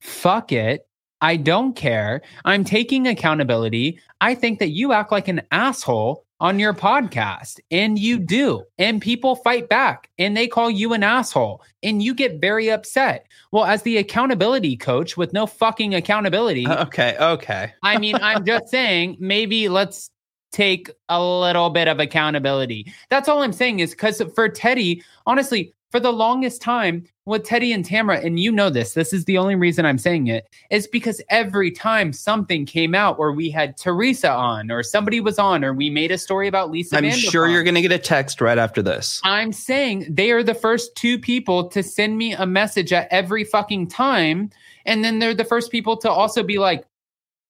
[0.00, 0.88] fuck it.
[1.20, 2.22] I don't care.
[2.44, 4.00] I'm taking accountability.
[4.20, 8.64] I think that you act like an asshole on your podcast, and you do.
[8.78, 13.26] And people fight back and they call you an asshole, and you get very upset.
[13.52, 17.74] Well, as the accountability coach with no fucking accountability, uh, Okay, okay.
[17.82, 20.10] I mean, I'm just saying, maybe let's
[20.52, 22.92] take a little bit of accountability.
[23.08, 27.72] That's all I'm saying is because for Teddy, honestly, for the longest time with Teddy
[27.72, 30.86] and Tamara, and you know this, this is the only reason I'm saying it, is
[30.86, 35.64] because every time something came out where we had Teresa on, or somebody was on,
[35.64, 38.40] or we made a story about Lisa I'm sure you're going to get a text
[38.40, 39.20] right after this.
[39.24, 43.44] I'm saying they are the first two people to send me a message at every
[43.44, 44.50] fucking time.
[44.86, 46.84] And then they're the first people to also be like,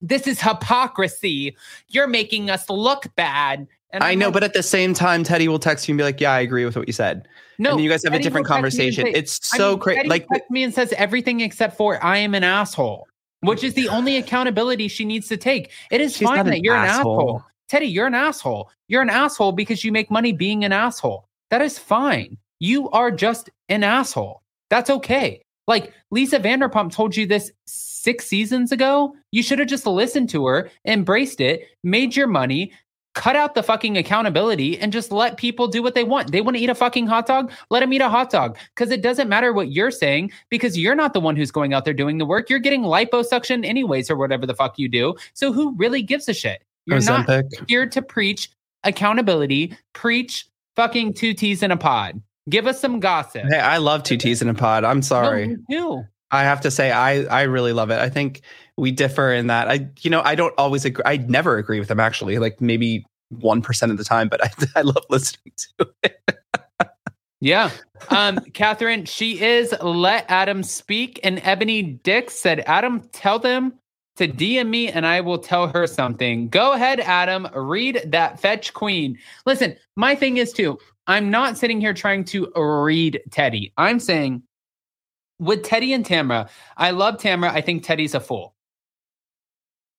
[0.00, 1.56] this is hypocrisy.
[1.88, 3.66] You're making us look bad.
[3.92, 5.98] And I I'm know, like, but at the same time, Teddy will text you and
[5.98, 7.26] be like, "Yeah, I agree with what you said."
[7.58, 9.04] no, and then you guys have Teddy a different will text me and conversation.
[9.06, 10.08] say- it's I so mean, crazy.
[10.08, 13.08] Like, texts me and says everything except for I am an asshole,
[13.40, 15.72] which is the only accountability she needs to take.
[15.90, 17.20] It is fine that you're an asshole.
[17.20, 17.44] asshole.
[17.68, 18.70] Teddy, you're an asshole.
[18.88, 21.26] You're an asshole because you make money being an asshole.
[21.50, 22.36] That is fine.
[22.60, 24.42] You are just an asshole.
[24.70, 25.42] That's okay.
[25.70, 29.14] Like Lisa Vanderpump told you this six seasons ago.
[29.30, 32.72] You should have just listened to her, embraced it, made your money,
[33.14, 36.32] cut out the fucking accountability, and just let people do what they want.
[36.32, 37.52] They want to eat a fucking hot dog?
[37.70, 38.58] Let them eat a hot dog.
[38.74, 41.84] Because it doesn't matter what you're saying, because you're not the one who's going out
[41.84, 42.50] there doing the work.
[42.50, 45.14] You're getting liposuction anyways, or whatever the fuck you do.
[45.34, 46.64] So who really gives a shit?
[46.86, 47.30] You're not
[47.68, 48.50] here to preach
[48.82, 52.20] accountability, preach fucking two T's in a pod.
[52.50, 53.44] Give us some gossip.
[53.48, 54.84] Hey, I love two T's in a pod.
[54.84, 55.56] I'm sorry.
[55.68, 56.04] No.
[56.30, 57.98] I have to say, I I really love it.
[57.98, 58.42] I think
[58.76, 59.68] we differ in that.
[59.68, 61.04] I you know I don't always agree.
[61.06, 62.38] I never agree with them actually.
[62.38, 66.20] Like maybe one percent of the time, but I I love listening to it.
[67.40, 67.70] Yeah.
[68.10, 71.18] Um, Catherine, she is let Adam speak.
[71.24, 73.74] And Ebony Dix said, Adam, tell them
[74.20, 76.48] to DM me and I will tell her something.
[76.50, 77.48] Go ahead, Adam.
[77.54, 79.18] Read that fetch queen.
[79.46, 83.72] Listen, my thing is too, I'm not sitting here trying to read Teddy.
[83.78, 84.42] I'm saying
[85.38, 87.50] with Teddy and Tamra, I love Tamra.
[87.50, 88.54] I think Teddy's a fool.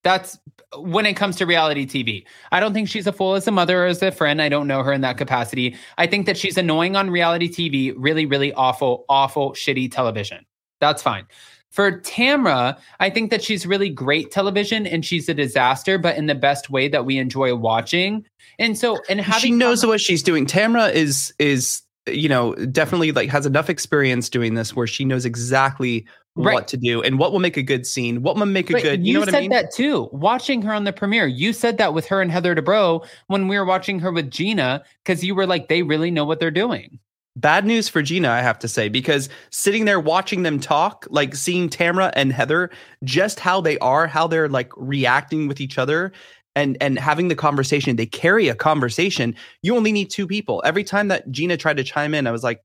[0.04, 0.38] That's
[0.76, 2.24] when it comes to reality TV.
[2.52, 4.40] I don't think she's a fool as a mother or as a friend.
[4.40, 5.76] I don't know her in that capacity.
[5.98, 10.46] I think that she's annoying on reality TV, really, really awful, awful, shitty television.
[10.80, 11.26] That's fine.
[11.72, 16.26] For Tamra, I think that she's really great television and she's a disaster, but in
[16.26, 18.26] the best way that we enjoy watching.
[18.58, 20.44] And so, and having she knows what she's doing.
[20.46, 25.24] Tamra is is you know definitely like has enough experience doing this where she knows
[25.24, 26.54] exactly Right.
[26.54, 28.82] what to do and what will make a good scene, what will make a But
[28.82, 29.06] good.
[29.06, 29.50] You, know what said I mean?
[29.50, 30.08] that too.
[30.12, 33.58] Watching her on the premiere, you said that with her and Heather Dubrow when we
[33.58, 36.98] were watching her with Gina, because you were like, they really know what they're doing.
[37.36, 41.34] Bad news for Gina, I have to say, because sitting there watching them talk, like
[41.34, 42.70] seeing Tamra and Heather,
[43.04, 46.12] just how they are, how they're like reacting with each other
[46.54, 49.34] and and having the conversation, they carry a conversation.
[49.62, 50.62] You only need two people.
[50.66, 52.62] Every time that Gina tried to chime in, I was like,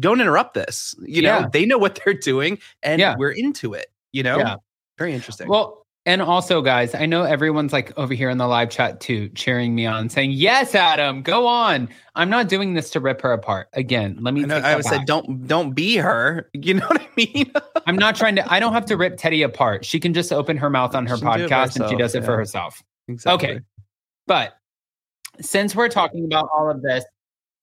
[0.00, 0.94] don't interrupt this.
[1.06, 1.48] You know, Yeah.
[1.52, 3.14] they know what they're doing and Yeah.
[3.16, 4.38] we're into it, you know?
[4.38, 4.56] Yeah.
[4.98, 5.46] Very interesting.
[5.48, 9.28] Well, and also, guys, I know everyone's like over here in the live chat too,
[9.30, 11.88] cheering me on, saying, Yes, Adam, go on.
[12.14, 13.68] I'm not doing this to rip her apart.
[13.74, 15.06] Again, let me I, know, take I that would say back.
[15.06, 16.48] don't don't be her.
[16.54, 17.52] You know what I mean?
[17.86, 19.84] I'm not trying to, I don't have to rip Teddy apart.
[19.84, 21.72] She can just open her mouth on her She can do it by podcast and
[21.74, 22.82] she herself, does it for herself.
[23.08, 23.48] exactly.
[23.50, 23.60] Okay.
[24.26, 24.54] But
[25.40, 27.04] since we're talking about all of this,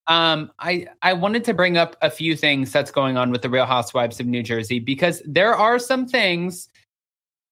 [0.07, 3.49] um, I I wanted to bring up a few things that's going on with the
[3.49, 6.69] Real Housewives of New Jersey because there are some things,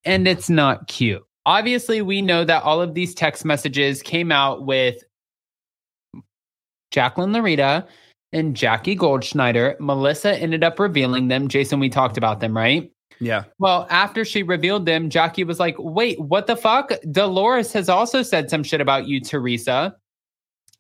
[0.06, 1.24] and it's not cute.
[1.46, 5.04] Obviously, we know that all of these text messages came out with
[6.92, 7.88] Jacqueline Laurita
[8.34, 9.80] and Jackie Goldschneider.
[9.80, 11.48] Melissa ended up revealing them.
[11.48, 12.92] Jason, we talked about them, right?
[13.20, 13.44] Yeah.
[13.60, 16.92] Well, after she revealed them, Jackie was like, wait, what the fuck?
[17.12, 19.96] Dolores has also said some shit about you, Teresa.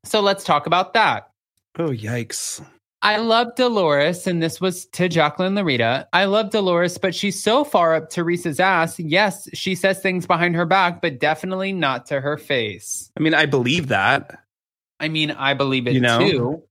[0.03, 1.29] So let's talk about that.
[1.77, 2.63] Oh yikes.
[3.05, 6.07] I love Dolores, and this was to Jacqueline Laurita.
[6.11, 8.99] I love Dolores, but she's so far up Teresa's ass.
[8.99, 13.11] Yes, she says things behind her back, but definitely not to her face.
[13.15, 14.39] I mean, I believe that.
[14.99, 16.17] I mean, I believe it You know?
[16.19, 16.63] too.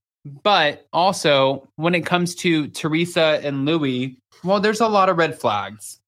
[0.42, 5.38] But also, when it comes to Teresa and Luis, well, there's a lot of red
[5.38, 6.00] flags.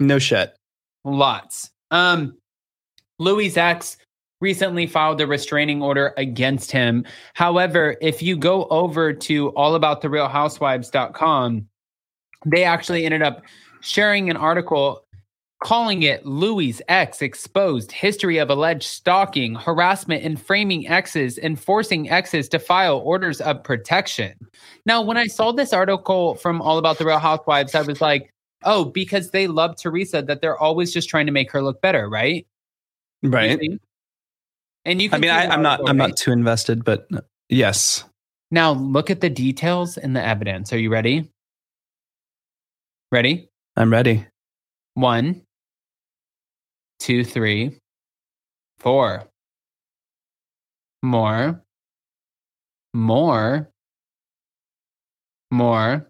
[0.00, 0.56] No shit.
[1.04, 1.70] Lots.
[1.92, 2.36] Um,
[3.20, 3.96] Luis' ex
[4.40, 7.04] recently filed a restraining order against him.
[7.34, 11.66] However, if you go over to allabouttherealhousewives.com,
[12.46, 13.42] they actually ended up
[13.80, 15.04] sharing an article
[15.60, 22.08] calling it Luis' ex exposed history of alleged stalking, harassment, and framing exes and forcing
[22.08, 24.34] exes to file orders of protection.
[24.86, 28.32] Now, when I saw this article from All About the Real Housewives, I was like,
[28.64, 32.08] oh, because they love Teresa, that they're always just trying to make her look better,
[32.08, 32.46] right?
[33.22, 33.80] Right.
[34.88, 35.80] And you I mean, I, I'm not.
[35.80, 36.08] I'm right?
[36.08, 37.20] not too invested, but uh,
[37.50, 38.04] yes.
[38.50, 40.72] Now look at the details and the evidence.
[40.72, 41.30] Are you ready?
[43.12, 43.50] Ready?
[43.76, 44.26] I'm ready.
[44.94, 45.42] One,
[47.00, 47.78] two, three,
[48.78, 49.28] four.
[51.02, 51.62] More.
[52.94, 53.68] More.
[55.50, 56.08] More.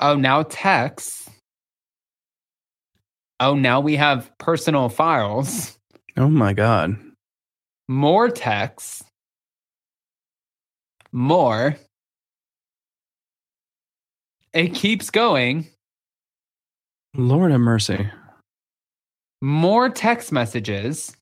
[0.00, 1.28] Oh, now text.
[3.38, 5.78] Oh, now we have personal files.
[6.16, 6.96] Oh my god.
[7.88, 9.02] More text.
[11.12, 11.76] More.
[14.54, 15.68] It keeps going.
[17.14, 18.08] Lord have mercy.
[19.42, 21.14] more text messages.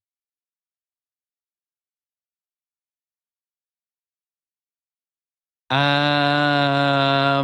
[5.70, 7.42] Um,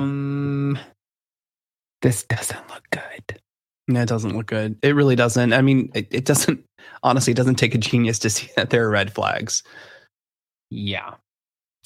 [2.03, 3.41] this doesn't look good.
[3.89, 4.77] No, it doesn't look good.
[4.83, 5.53] It really doesn't.
[5.53, 6.65] I mean, it, it doesn't,
[7.03, 9.63] honestly, it doesn't take a genius to see that there are red flags.
[10.71, 11.15] Yeah.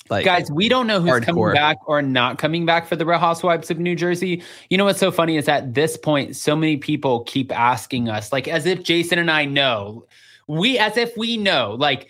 [0.08, 1.24] Like, Guys, we don't know who's hardcore.
[1.24, 4.42] coming back or not coming back for the Real Housewives of New Jersey.
[4.68, 8.32] You know what's so funny is at this point, so many people keep asking us,
[8.32, 10.04] like as if Jason and I know.
[10.48, 11.76] We as if we know.
[11.78, 12.08] Like,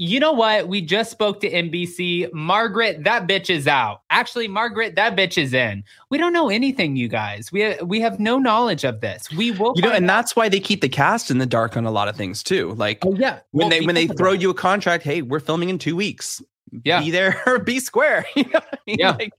[0.00, 0.66] you know what?
[0.66, 2.32] We just spoke to NBC.
[2.32, 4.00] Margaret, that bitch is out.
[4.08, 5.84] Actually, Margaret, that bitch is in.
[6.08, 7.52] We don't know anything, you guys.
[7.52, 9.30] We we have no knowledge of this.
[9.30, 10.16] We will you know, and out.
[10.16, 12.72] that's why they keep the cast in the dark on a lot of things too.
[12.76, 13.40] Like Oh, yeah.
[13.50, 16.40] when Well, they when they throw you a contract, hey, we're filming in two weeks.
[16.84, 17.00] Yeah.
[17.00, 18.24] Be there or be square.
[18.36, 18.96] You know I mean?
[19.00, 19.10] Yeah.
[19.10, 19.32] Like,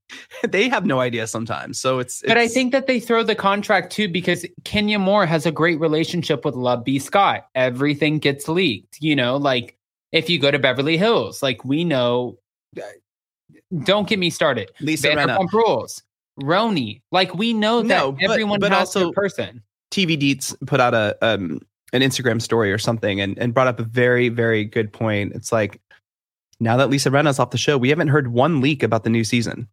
[0.47, 1.79] they have no idea sometimes.
[1.79, 5.47] So it's, But I think that they throw the contract too because Kenya Moore has
[5.47, 6.99] a great relationship with Love B.
[6.99, 7.47] Scott.
[7.55, 9.01] Everything gets leaked.
[9.01, 9.75] You know, like
[10.11, 12.37] if you go to Beverly Hills, like we know.
[12.77, 12.81] uh,
[13.83, 14.69] Don't get me started.
[14.81, 15.07] Lisa.
[15.09, 16.03] Vanderpump Rules,
[16.41, 17.01] Roni.
[17.11, 19.61] Like we know that No, but- everyone but has their also- person.
[19.91, 21.59] TV Deets put out a um
[21.93, 25.33] an Instagram story or something and, and brought up a very, very good point.
[25.35, 25.81] It's like
[26.61, 29.25] now that Lisa Rinna's off the show, we haven't heard one leak about the new
[29.25, 29.67] season.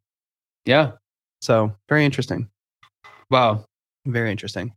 [0.64, 0.92] Yeah.
[1.40, 2.48] So very interesting.
[3.30, 3.64] Wow.
[4.06, 4.72] Very interesting.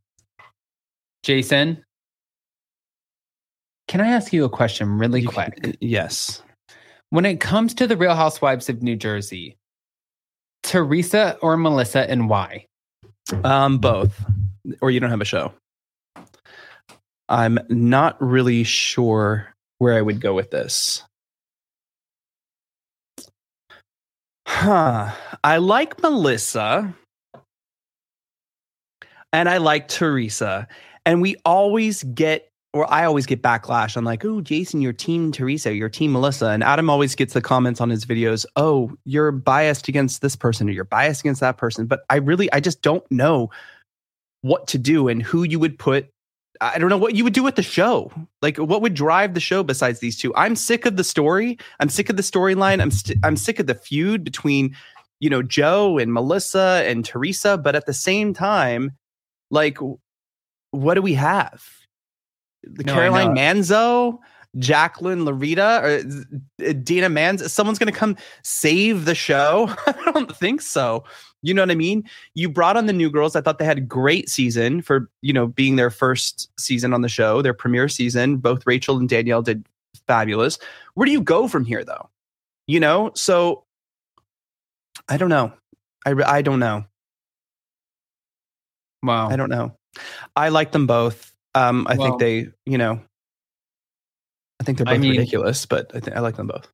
[1.23, 1.83] Jason,
[3.91, 5.61] can I ask you a question really You quick?
[5.61, 6.41] can- yes.
[7.09, 9.57] When it comes to the Real Housewives of New Jersey,
[10.63, 12.67] Teresa or Melissa, and why?
[13.43, 14.23] Um, both.
[14.79, 15.53] Or you don't have a show.
[17.27, 21.03] I'm not really sure where I would go with this.
[24.47, 25.11] Huh.
[25.43, 26.93] I like Melissa.
[29.33, 30.67] And I like Teresa.
[31.05, 35.31] And we always get, or I always get backlash on like, oh, Jason, you're team
[35.31, 36.47] Teresa, you're team Melissa.
[36.47, 40.69] And Adam always gets the comments on his videos, oh, you're biased against this person
[40.69, 41.85] or you're biased against that person.
[41.85, 43.49] But I really, I just don't know
[44.41, 46.07] what to do and who you would put.
[46.61, 48.11] I don't know what you would do with the show.
[48.41, 50.33] Like, what would drive the show besides these two?
[50.35, 51.57] I'm sick of the story.
[51.79, 52.81] I'm sick of the storyline.
[52.81, 54.75] I'm st- I'm sick of the feud between,
[55.19, 57.57] you know, Joe and Melissa and Teresa.
[57.57, 58.91] But at the same time,
[59.49, 59.79] like,
[60.69, 61.63] what do we have?
[62.63, 63.35] The No, Caroline.
[63.35, 64.19] Manzo,
[64.57, 67.51] Jacqueline Laurita, or uh, Dina Manz.
[67.51, 69.73] Someone's going to come save the show.
[69.87, 71.03] I don't think so.
[71.41, 72.03] You know what I mean?
[72.35, 73.35] You brought on the new girls.
[73.35, 77.01] I thought they had a great season for, you know, being their first season on
[77.01, 78.37] the show, their premiere season.
[78.37, 79.65] Both Rachel and Danielle did
[80.05, 80.59] fabulous.
[80.93, 82.09] Where do you go from here though?
[82.67, 83.11] You know?
[83.15, 83.63] So
[85.09, 85.51] I don't know.
[86.05, 86.85] I I don't know.
[89.01, 89.29] Wow.
[89.29, 89.75] I don't know.
[90.35, 91.30] I like them both.
[91.55, 93.01] Um I Well- think they, you know,
[94.59, 96.67] I think they're I both mean- ridiculous, but I think I like them both.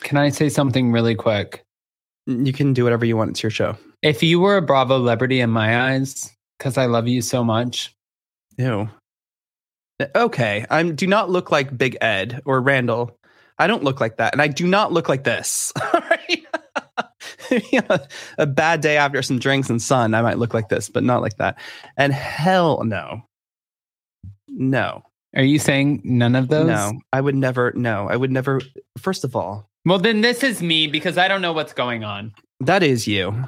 [0.00, 1.62] Can I say something really quick?
[2.26, 3.30] You can do whatever you want.
[3.30, 3.76] It's your show.
[4.02, 7.92] If you were a Bravo celebrity in my eyes, because I love you so much,
[8.56, 8.88] Ew.
[10.16, 10.64] Okay.
[10.70, 13.16] I'm do not look like Big Ed or Randall.
[13.58, 14.32] I don't look like that.
[14.32, 15.72] And I do not look like this.
[15.92, 16.00] All
[18.38, 21.22] a bad day after some drinks and sun, I might look like this, but not
[21.22, 21.58] like that.
[21.96, 23.22] And hell no.
[24.48, 25.02] No.
[25.36, 26.66] are you saying none of those?
[26.66, 26.92] No.
[27.12, 28.08] I would never no.
[28.08, 28.60] I would never
[28.98, 32.32] first of all, Well, then this is me because I don't know what's going on.
[32.60, 33.44] that is you.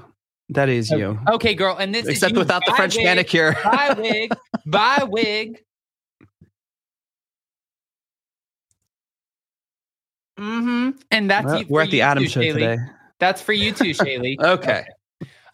[0.48, 1.18] That is you.
[1.28, 2.38] Okay, girl, and this Except is you.
[2.40, 3.04] without the French wig.
[3.04, 3.52] manicure.
[3.64, 4.32] Bye wig.
[4.66, 5.62] Bye wig.
[10.38, 10.98] Mm-hmm.
[11.10, 12.78] And that's Well, you, we're at the Adam show today.
[13.22, 14.34] That's for you too, Shaylee.
[14.42, 14.84] Okay.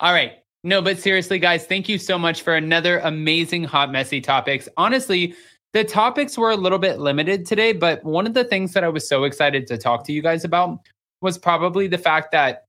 [0.01, 0.39] All right.
[0.65, 4.71] No, but seriously, guys, thank you so much for another amazing hot messy topics.
[4.79, 5.35] Honestly,
[5.75, 8.89] the topics were a little bit limited today, but one of the things that I
[8.89, 10.79] was so excited to talk to you guys about
[11.21, 12.65] was probably the fact that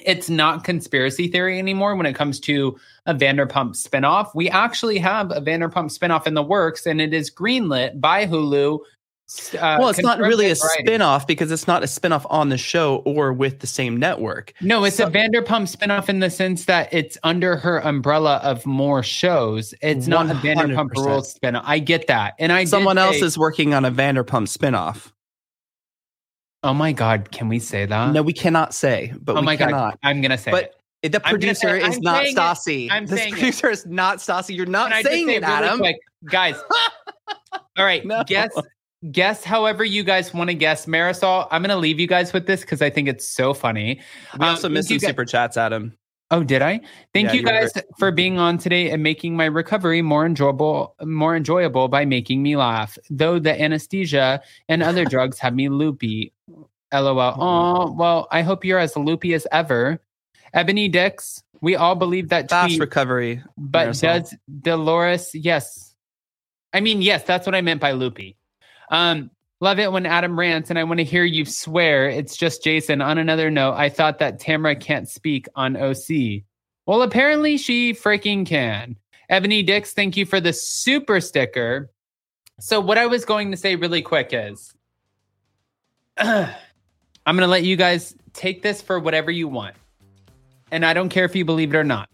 [0.00, 4.34] it's not conspiracy theory anymore when it comes to a Vanderpump spinoff.
[4.34, 8.78] We actually have a Vanderpump spinoff in the works, and it is greenlit by Hulu.
[9.54, 10.86] Uh, well, it's not really a writing.
[10.86, 14.52] spin-off because it's not a spin-off on the show or with the same network.
[14.60, 18.66] No, it's So- a Vanderpump spinoff in the sense that it's under her umbrella of
[18.66, 19.72] more shows.
[19.82, 21.06] It's not a Vanderpump 100%.
[21.06, 21.62] Rules spinoff.
[21.64, 25.12] I get that, and I did Someone else say- is working on a Vanderpump spin-off.
[26.62, 28.12] Oh my God, can we say that?
[28.12, 29.92] No, we cannot say, but oh we my cannot.
[29.92, 31.12] God, I'm gonna say But it.
[31.12, 32.36] the I'm say- producer is I'm not it.
[32.36, 32.88] Stassi.
[32.90, 34.54] I'm this saying producer is not Stassi.
[34.56, 35.78] You're not Can saying say it, really Adam.
[35.78, 36.56] quick, guys?
[37.78, 38.22] All right, No.
[38.26, 38.50] guess
[39.10, 40.86] guess however you guys want to guess.
[40.86, 44.00] Marisol, I'm gonna leave you guys with this because I think it's so funny.
[44.38, 45.96] We Um, also missed some guys- super chats, Adam.
[46.32, 46.80] Oh, did I?
[47.12, 50.24] Thank Yeah, you were guys very- for being on today and making my recovery more
[50.24, 52.96] enjoyable, more enjoyable by making me laugh.
[53.10, 56.32] Though the anesthesia and other drugs have me loopy.
[56.92, 57.34] LOL.
[57.40, 60.00] Oh, well, I hope you're as loopy as ever.
[60.54, 63.42] Ebony Dix, we all believe that Fast recovery.
[63.56, 64.00] but Marisol.
[64.02, 65.30] does Dolores?
[65.34, 65.94] Yes.
[66.72, 68.36] I mean, yes, that's what I meant by loopy.
[68.90, 69.30] Um,
[69.60, 72.08] love it when Adam rants, and I want to hear you swear.
[72.08, 73.00] It's just Jason.
[73.00, 76.42] On another note, I thought that Tamara can't speak on OC.
[76.86, 78.96] Well, apparently she freaking can.
[79.28, 81.90] Ebony Dix, thank you for the super sticker.
[82.58, 84.74] So, what I was going to say really quick is
[86.18, 86.46] I'm
[87.24, 89.76] going to let you guys take this for whatever you want.
[90.72, 92.08] And I don't care if you believe it or not.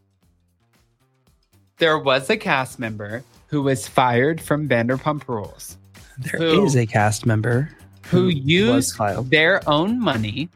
[1.79, 5.77] There was a cast member who was fired from Vanderpump Rules
[6.19, 7.71] There who- is a cast member
[8.07, 8.99] who was used
[9.31, 10.49] their own money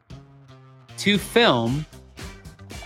[0.98, 1.84] to film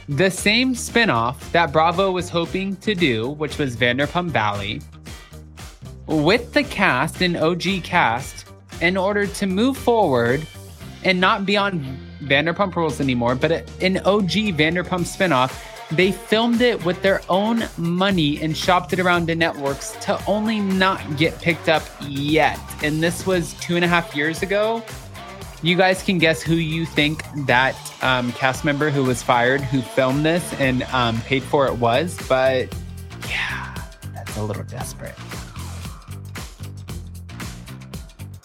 [0.09, 4.79] the same spinoff that Bravo was hoping to do, which was Vanderpump Villa,
[6.07, 8.47] with the cast and OG cast
[8.81, 10.47] in order to move forward
[11.05, 13.53] and not be on Vanderpump Rules anymore, but
[13.83, 15.53] an OG Vanderpump spinoff.
[15.91, 20.59] They filmed it with their own money and shopped it around to networks to only
[20.59, 22.59] not get picked up yet.
[22.83, 24.83] And this was two and a half years ago.
[25.63, 29.81] You guys can guess who you think that um, cast member who was fired, who
[29.81, 32.19] filmed this and um, paid for it was.
[32.29, 32.75] But
[33.29, 33.75] yeah,
[34.13, 35.15] that's a little desperate.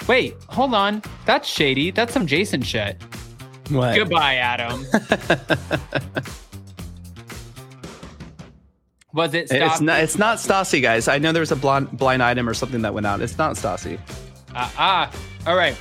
[0.07, 1.01] Wait, hold on.
[1.25, 1.91] That's shady.
[1.91, 3.01] That's some Jason shit.
[3.69, 3.95] What?
[3.95, 4.85] Goodbye, Adam.
[9.13, 9.51] was it?
[9.51, 10.01] It's not.
[10.01, 11.07] It's not Stassi, guys.
[11.07, 13.21] I know there was a blind, blind item or something that went out.
[13.21, 13.99] It's not Stassi.
[14.55, 15.11] Ah, ah.
[15.47, 15.75] All right.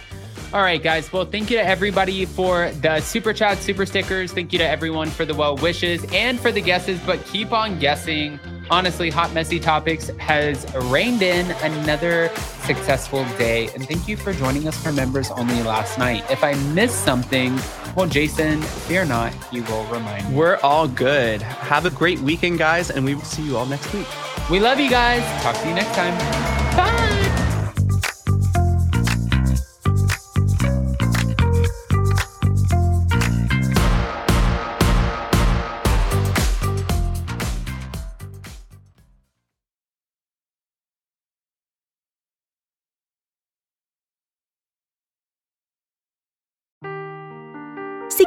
[0.52, 1.12] All right, guys.
[1.12, 4.32] Well, thank you to everybody for the super chat, super stickers.
[4.32, 7.78] Thank you to everyone for the well wishes and for the guesses, but keep on
[7.78, 8.40] guessing.
[8.70, 12.30] Honestly, Hot Messy Topics has reined in another
[12.64, 13.68] successful day.
[13.74, 16.24] And thank you for joining us for members only last night.
[16.30, 17.58] If I missed something,
[17.96, 20.36] well, Jason, fear not, he will remind me.
[20.36, 21.40] We're all good.
[21.42, 24.06] Have a great weekend, guys, and we will see you all next week.
[24.50, 25.22] We love you guys.
[25.42, 26.57] Talk to you next time.